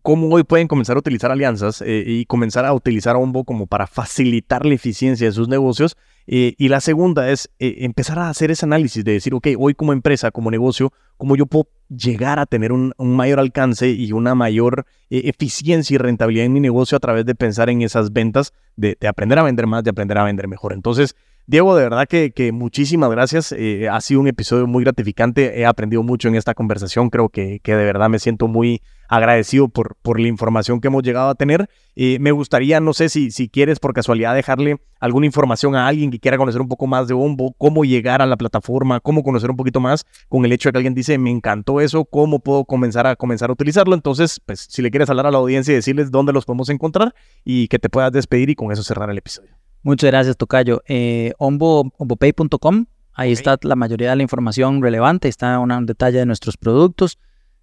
[0.01, 3.87] cómo hoy pueden comenzar a utilizar alianzas eh, y comenzar a utilizar Ombo como para
[3.87, 5.95] facilitar la eficiencia de sus negocios.
[6.27, 9.73] Eh, y la segunda es eh, empezar a hacer ese análisis de decir, ok, hoy
[9.73, 14.33] como empresa, como negocio, cómo yo puedo llegar a tener un, mayor alcance y una
[14.33, 18.97] mayor eficiencia y rentabilidad en mi negocio a través de pensar en esas ventas, de,
[18.99, 20.73] de aprender a vender más, de aprender a vender mejor.
[20.73, 21.15] Entonces,
[21.51, 23.51] Diego, de verdad que, muchísimas gracias.
[23.51, 25.59] Eh, ha sido un episodio muy gratificante.
[25.59, 27.09] He aprendido mucho en esta conversación.
[27.09, 31.35] Creo que, de verdad me siento muy agradecido por, la información que hemos llegado a
[31.35, 31.69] tener.
[31.97, 36.09] Eh, me gustaría, no sé si, si quieres por casualidad dejarle alguna información a alguien
[36.09, 39.51] que quiera conocer un poco más de Bombo, cómo llegar a la plataforma, cómo conocer
[39.51, 42.63] un poquito más con el hecho de que alguien dice, me encantó eso, cómo puedo
[42.63, 43.93] comenzar a comenzar a utilizarlo.
[43.93, 47.13] Entonces, pues si le quieres hablar a la audiencia y decirles dónde los podemos encontrar
[47.43, 49.60] y que te puedas despedir y con eso cerrar el episodio.
[49.83, 50.83] Muchas gracias, Tocayo.
[50.87, 56.57] Eh, ombopay.com, ahí está la mayoría de la información relevante, está un detalle de nuestros
[56.57, 57.17] productos.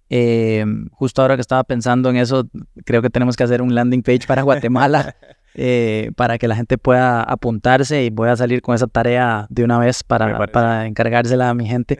[0.09, 2.49] Eh, justo ahora que estaba pensando en eso,
[2.83, 5.15] creo que tenemos que hacer un landing page para Guatemala
[5.53, 9.63] eh, para que la gente pueda apuntarse y voy a salir con esa tarea de
[9.63, 11.99] una vez para, para encargársela a mi gente.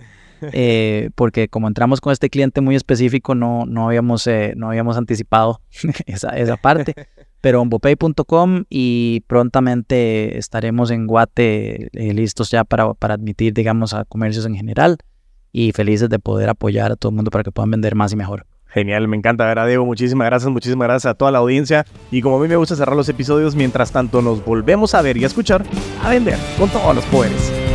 [0.53, 5.61] Eh, porque como entramos con este cliente muy específico, no, no, habíamos, no habíamos anticipado
[6.07, 6.95] esa, esa parte.
[7.41, 14.45] Pero ombopay.com y prontamente estaremos en Guate listos ya para, para admitir, digamos, a comercios
[14.45, 14.97] en general
[15.51, 18.15] y felices de poder apoyar a todo el mundo para que puedan vender más y
[18.15, 18.45] mejor.
[18.71, 19.85] Genial, me encanta ver a Diego.
[19.85, 21.85] Muchísimas gracias, muchísimas gracias a toda la audiencia.
[22.11, 25.17] Y como a mí me gusta cerrar los episodios, mientras tanto nos volvemos a ver
[25.17, 25.63] y a escuchar,
[26.03, 27.68] a vender con todos los poderes.